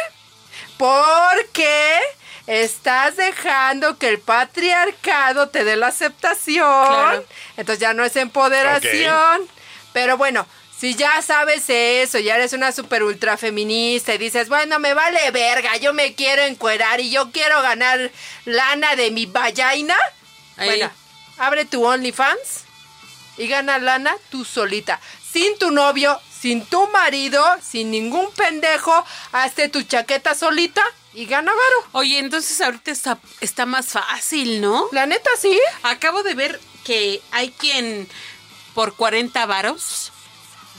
[0.78, 2.00] porque...
[2.48, 6.64] Estás dejando que el patriarcado te dé la aceptación.
[6.64, 7.26] Claro.
[7.58, 9.48] Entonces ya no es empoderación.
[9.94, 10.46] Pero bueno,
[10.86, 15.32] si ya sabes eso, ya eres una super ultra feminista y dices, bueno, me vale
[15.32, 18.12] verga, yo me quiero encuerar y yo quiero ganar
[18.46, 19.28] lana de mi.
[19.36, 19.84] Ahí.
[20.58, 20.92] Bueno,
[21.40, 22.66] abre tu OnlyFans
[23.38, 25.02] y gana lana tú solita.
[25.28, 28.94] Sin tu novio, sin tu marido, sin ningún pendejo,
[29.32, 30.84] hazte tu chaqueta solita
[31.16, 31.90] y gana varo.
[31.94, 34.88] Oye, entonces ahorita está, está más fácil, ¿no?
[34.92, 35.60] La neta sí.
[35.82, 38.08] Acabo de ver que hay quien
[38.76, 40.12] por 40 varos,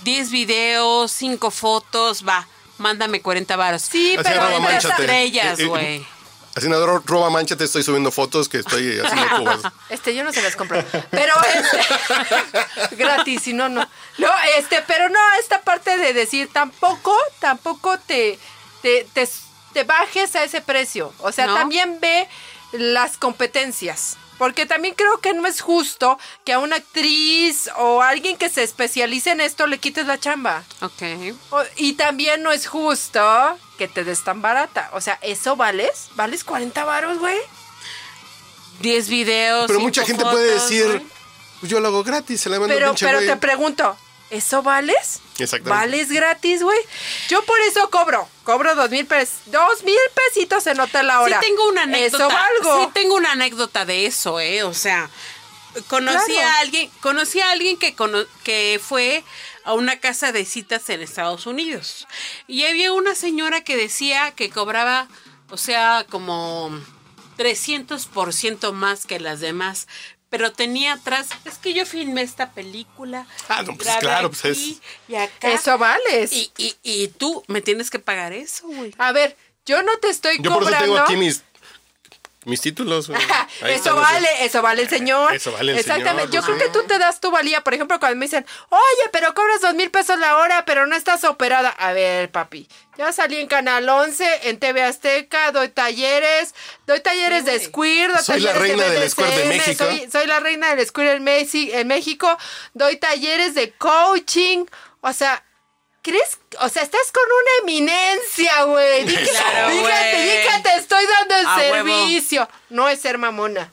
[0.05, 2.47] 10 videos, 5 fotos, va,
[2.78, 3.82] mándame 40 varos.
[3.82, 6.07] Sí, Así pero entre estrellas, güey.
[6.55, 9.61] Así ro- roba mancha, te estoy subiendo fotos que estoy haciendo cubas.
[9.90, 10.82] Este, yo no se las compro.
[11.11, 13.86] Pero este, gratis, si no, no.
[14.16, 18.38] No, este, pero no, esta parte de decir tampoco, tampoco te,
[18.80, 19.28] te, te,
[19.74, 21.12] te bajes a ese precio.
[21.18, 21.55] O sea, ¿No?
[21.57, 22.26] también ve
[22.72, 24.16] las competencias.
[24.39, 28.51] Porque también creo que no es justo que a una actriz o a alguien que
[28.51, 30.62] se especialice en esto le quites la chamba.
[30.82, 31.03] Ok.
[31.51, 34.91] O- y también no es justo que te des tan barata.
[34.93, 36.09] O sea, ¿eso vales?
[36.16, 37.39] ¿Vales 40 varos, güey?
[38.80, 39.66] 10 videos.
[39.66, 41.03] Pero mucha gente puede decir,
[41.61, 43.97] pues yo lo hago gratis, se la mando Pero, pinche pero te pregunto,
[44.30, 45.20] ¿eso vales?
[45.39, 45.70] Exactamente.
[45.87, 46.78] ¿Vales gratis, güey?
[47.28, 48.28] Yo por eso cobro.
[48.45, 49.37] Cobro dos mil pesos.
[49.47, 51.41] Dos mil pesitos en hotel la hora.
[51.41, 52.24] Sí tengo una anécdota.
[52.26, 52.84] Eso valgo.
[52.87, 54.62] Sí tengo una anécdota de eso, ¿eh?
[54.62, 55.11] O sea,
[55.89, 56.49] conocí Claro.
[56.49, 59.22] a alguien, conocí a alguien que cono- que fue
[59.64, 62.07] a una casa de citas en Estados Unidos.
[62.47, 65.09] Y había una señora que decía que cobraba,
[65.51, 66.70] o sea, como
[67.37, 69.87] 300% más que las demás.
[70.29, 73.27] Pero tenía atrás, es que yo filmé esta película.
[73.49, 75.53] Ah, no, pues grabé claro, pues es- aquí y acá.
[75.53, 76.33] Eso vales.
[76.33, 78.93] Y, y, y tú me tienes que pagar eso, güey.
[78.99, 80.85] A ver, yo no te estoy Yo por eso cobrando.
[80.95, 81.43] tengo aquí mis,
[82.47, 83.11] mis títulos.
[83.66, 85.34] eso vale, eso vale el señor.
[85.34, 86.28] Eso vale el Exactamente.
[86.28, 87.62] señor, Yo pues, creo que tú te das tu valía.
[87.62, 90.94] Por ejemplo, cuando me dicen, oye, pero cobras dos mil pesos la hora, pero no
[90.97, 91.70] estás operada.
[91.70, 92.68] A ver, papi.
[92.97, 96.55] Ya salí en Canal 11, en TV Azteca, doy talleres,
[96.86, 99.84] doy talleres de squir, doy Soy la talleres reina de del squir de México.
[99.84, 102.38] Soy, soy la reina del squir en, en México,
[102.72, 104.64] doy talleres de coaching.
[105.03, 105.44] O sea,
[106.11, 106.38] ¿crees?
[106.61, 109.04] O sea, estás con una eminencia, güey.
[109.07, 110.46] Que- Claro, di que te- di güey.
[110.46, 111.88] que te estoy dando el A huevo.
[111.88, 112.48] servicio.
[112.70, 113.72] No es ser mamona.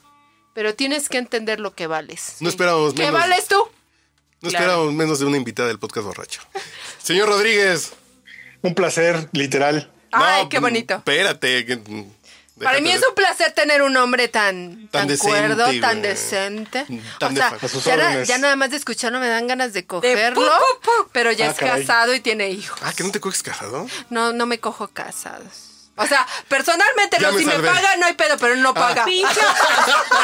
[0.53, 2.35] Pero tienes que entender lo que vales.
[2.39, 3.13] No esperábamos ¿Qué menos.
[3.21, 3.55] vales tú?
[4.41, 4.63] No Claro.
[4.65, 6.41] esperábamos menos de una invitada del podcast borracho.
[7.01, 7.93] Señor Rodríguez.
[8.61, 9.91] Un placer, literal.
[10.11, 10.95] Ay, No, qué bonito.
[10.95, 11.65] Espérate.
[11.65, 11.79] que-
[12.59, 16.85] Para mí es un placer tener un hombre tan, tan, decente, cuerdo, tan decente.
[17.19, 18.27] Tan o sea, ya, na- órdenes.
[18.27, 20.47] ya nada más de escucharlo me dan ganas de cogerlo, pu,
[20.81, 21.09] pu, pu.
[21.11, 21.81] pero ya Ah, es caray.
[21.81, 22.79] casado y tiene hijos.
[22.83, 23.87] Ah, que no te coges casado.
[24.11, 25.71] No, no me cojo casados.
[25.95, 29.05] O sea, personalmente no, me si me paga no hay pedo, pero él no paga.
[29.05, 29.39] Pinche,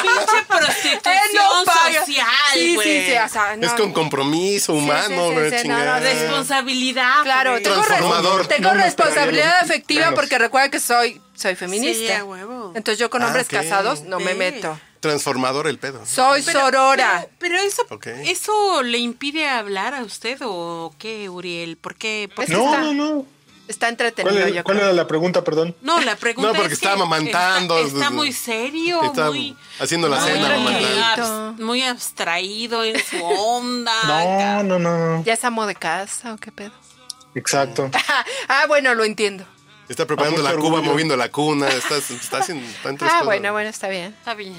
[0.01, 1.99] pinche prostitución Él no paga.
[2.05, 2.87] social, Sí, güey.
[3.05, 5.99] sí, sí, o sea, no, es con compromiso humano, sí, güey, sí, sí, no, no.
[5.99, 7.21] Responsabilidad.
[7.23, 7.63] Claro, güey.
[7.63, 8.47] tengo, Transformador.
[8.47, 10.19] tengo responsabilidad afectiva Menos.
[10.19, 12.23] porque recuerda que soy, soy Sí, feminista.
[12.23, 12.71] huevo.
[12.75, 14.79] Entonces yo con Ah, hombres casados no me meto.
[15.01, 16.05] Transformador el pedo.
[16.05, 17.27] Soy sorora.
[17.39, 17.83] Pero, pero eso,
[18.25, 21.77] eso le impide hablar a usted o qué, Uriel?
[21.77, 22.29] ¿Por qué?
[22.35, 23.25] ¿Por Es qué que No, está- no, no.
[23.69, 24.87] Está ¿Cuál, entretenido, era- yo cuál creo.
[24.89, 25.75] era la pregunta, perdón?
[25.81, 27.77] No, la pregunta No, porque es que estaba amamantando.
[27.77, 29.55] Está, está muy serio, Está muy...
[29.79, 31.23] haciendo la muy, cena, amamantando.
[31.23, 33.93] abs- muy abstraído en su onda.
[34.03, 35.23] No, no, no, no.
[35.23, 36.71] ¿Ya es amo de casa o qué pedo?
[37.35, 37.89] Exacto.
[38.47, 39.45] ah, bueno, lo entiendo.
[39.87, 40.91] Está preparando Ah, la mucho cuba, orgullo.
[40.91, 41.67] moviendo la cuna.
[41.69, 43.25] Está, está haciendo está en tres Ah, cosas.
[43.25, 44.15] bueno, bueno, está bien.
[44.17, 44.53] Está bien.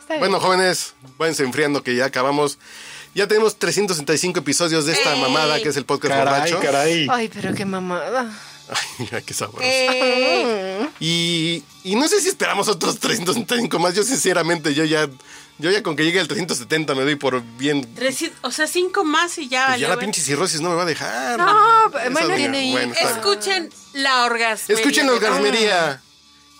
[0.00, 0.20] Está bien.
[0.20, 2.58] Bueno, jóvenes, váyanse enfriando que ya acabamos.
[3.18, 5.20] Ya tenemos 365 episodios de esta ¡Ey!
[5.20, 6.60] mamada que es el podcast Caray, borracho.
[6.64, 7.06] caray.
[7.10, 8.32] Ay, pero qué mamada.
[8.68, 9.60] Ay, ay, qué sabroso.
[9.64, 13.96] Eh, Y, y no sé si esperamos otros 365 más.
[13.96, 15.08] Yo sinceramente, yo ya,
[15.58, 17.92] yo ya con que llegue el 370 me doy por bien.
[17.96, 19.66] 300 o sea, cinco más y ya.
[19.70, 21.40] Pues ya la pinche cirrosis no me va a dejar.
[21.40, 24.80] No, bueno, tiene bueno, Escuchen la orgasmería.
[24.80, 26.02] Escuchen la orgasmería.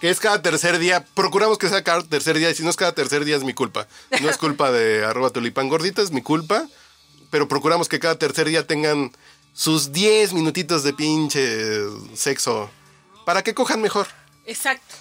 [0.01, 1.05] Que es cada tercer día.
[1.15, 2.51] Procuramos que sea cada tercer día.
[2.51, 3.89] Y si no es cada tercer día, es mi culpa.
[4.21, 6.67] No es culpa de arroba tulipán gordita, es mi culpa.
[7.31, 9.13] Pero procuramos que cada tercer día tengan
[9.53, 11.59] sus 10 minutitos de pinche
[12.15, 12.71] sexo.
[13.27, 14.07] Para que cojan mejor.
[14.47, 14.95] Exacto.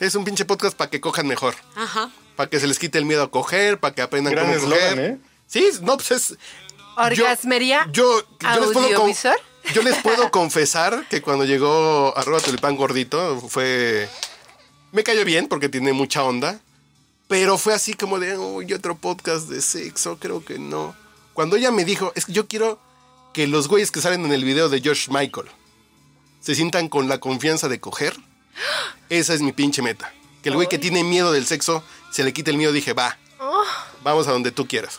[0.00, 1.54] Es un pinche podcast para que cojan mejor.
[1.76, 2.10] Ajá.
[2.36, 4.78] Para que se les quite el miedo a coger, para que aprendan Gran cómo coger.
[4.82, 5.18] eslogan, ¿eh?
[5.46, 6.36] Sí, no, pues es.
[6.96, 7.86] Orgasmería.
[7.92, 9.12] Yo, yo, les puedo con-
[9.72, 14.08] yo les puedo confesar que cuando llegó arroba tulipán gordito fue.
[14.92, 16.60] Me cayó bien porque tiene mucha onda.
[17.28, 20.94] Pero fue así como de, uy, otro podcast de sexo, creo que no.
[21.32, 22.78] Cuando ella me dijo, es que yo quiero
[23.32, 25.48] que los güeyes que salen en el video de George Michael
[26.40, 28.14] se sientan con la confianza de coger.
[29.08, 30.12] Esa es mi pinche meta.
[30.42, 32.72] Que el güey que tiene miedo del sexo se le quite el miedo.
[32.72, 33.16] Dije, va,
[34.02, 34.98] vamos a donde tú quieras.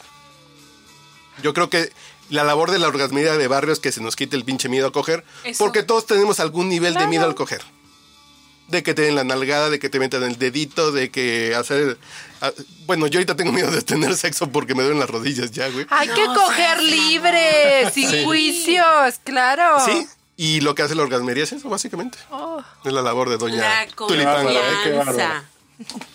[1.44, 1.92] Yo creo que
[2.30, 4.88] la labor de la orgasmería de barrio es que se nos quite el pinche miedo
[4.88, 5.24] a coger.
[5.44, 5.64] Eso.
[5.64, 7.62] Porque todos tenemos algún nivel de miedo al coger.
[8.74, 11.98] De que te den la nalgada, de que te metan el dedito, de que hacer...
[12.42, 12.52] ah,
[12.88, 15.86] Bueno, yo ahorita tengo miedo de tener sexo porque me duelen las rodillas ya, güey.
[15.92, 18.24] Hay que No, coger seas libre, sin Sí.
[18.26, 19.78] juicios, claro.
[19.86, 20.08] Sí,
[20.38, 22.18] y lo que hace la orgasmería es eso, básicamente.
[22.32, 22.64] Oh.
[22.84, 24.48] Es la labor de doña La Tulipán.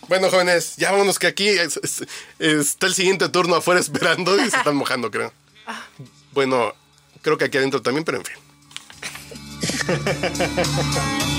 [0.08, 2.04] Bueno, jóvenes, ya vámonos que aquí es- es-
[2.40, 5.32] está el siguiente turno afuera esperando y se están mojando, creo.
[6.32, 6.74] Bueno,
[7.22, 8.36] creo que aquí adentro también, pero en fin.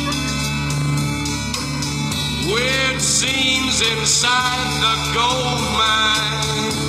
[2.48, 6.89] Weird scenes inside the gold mine.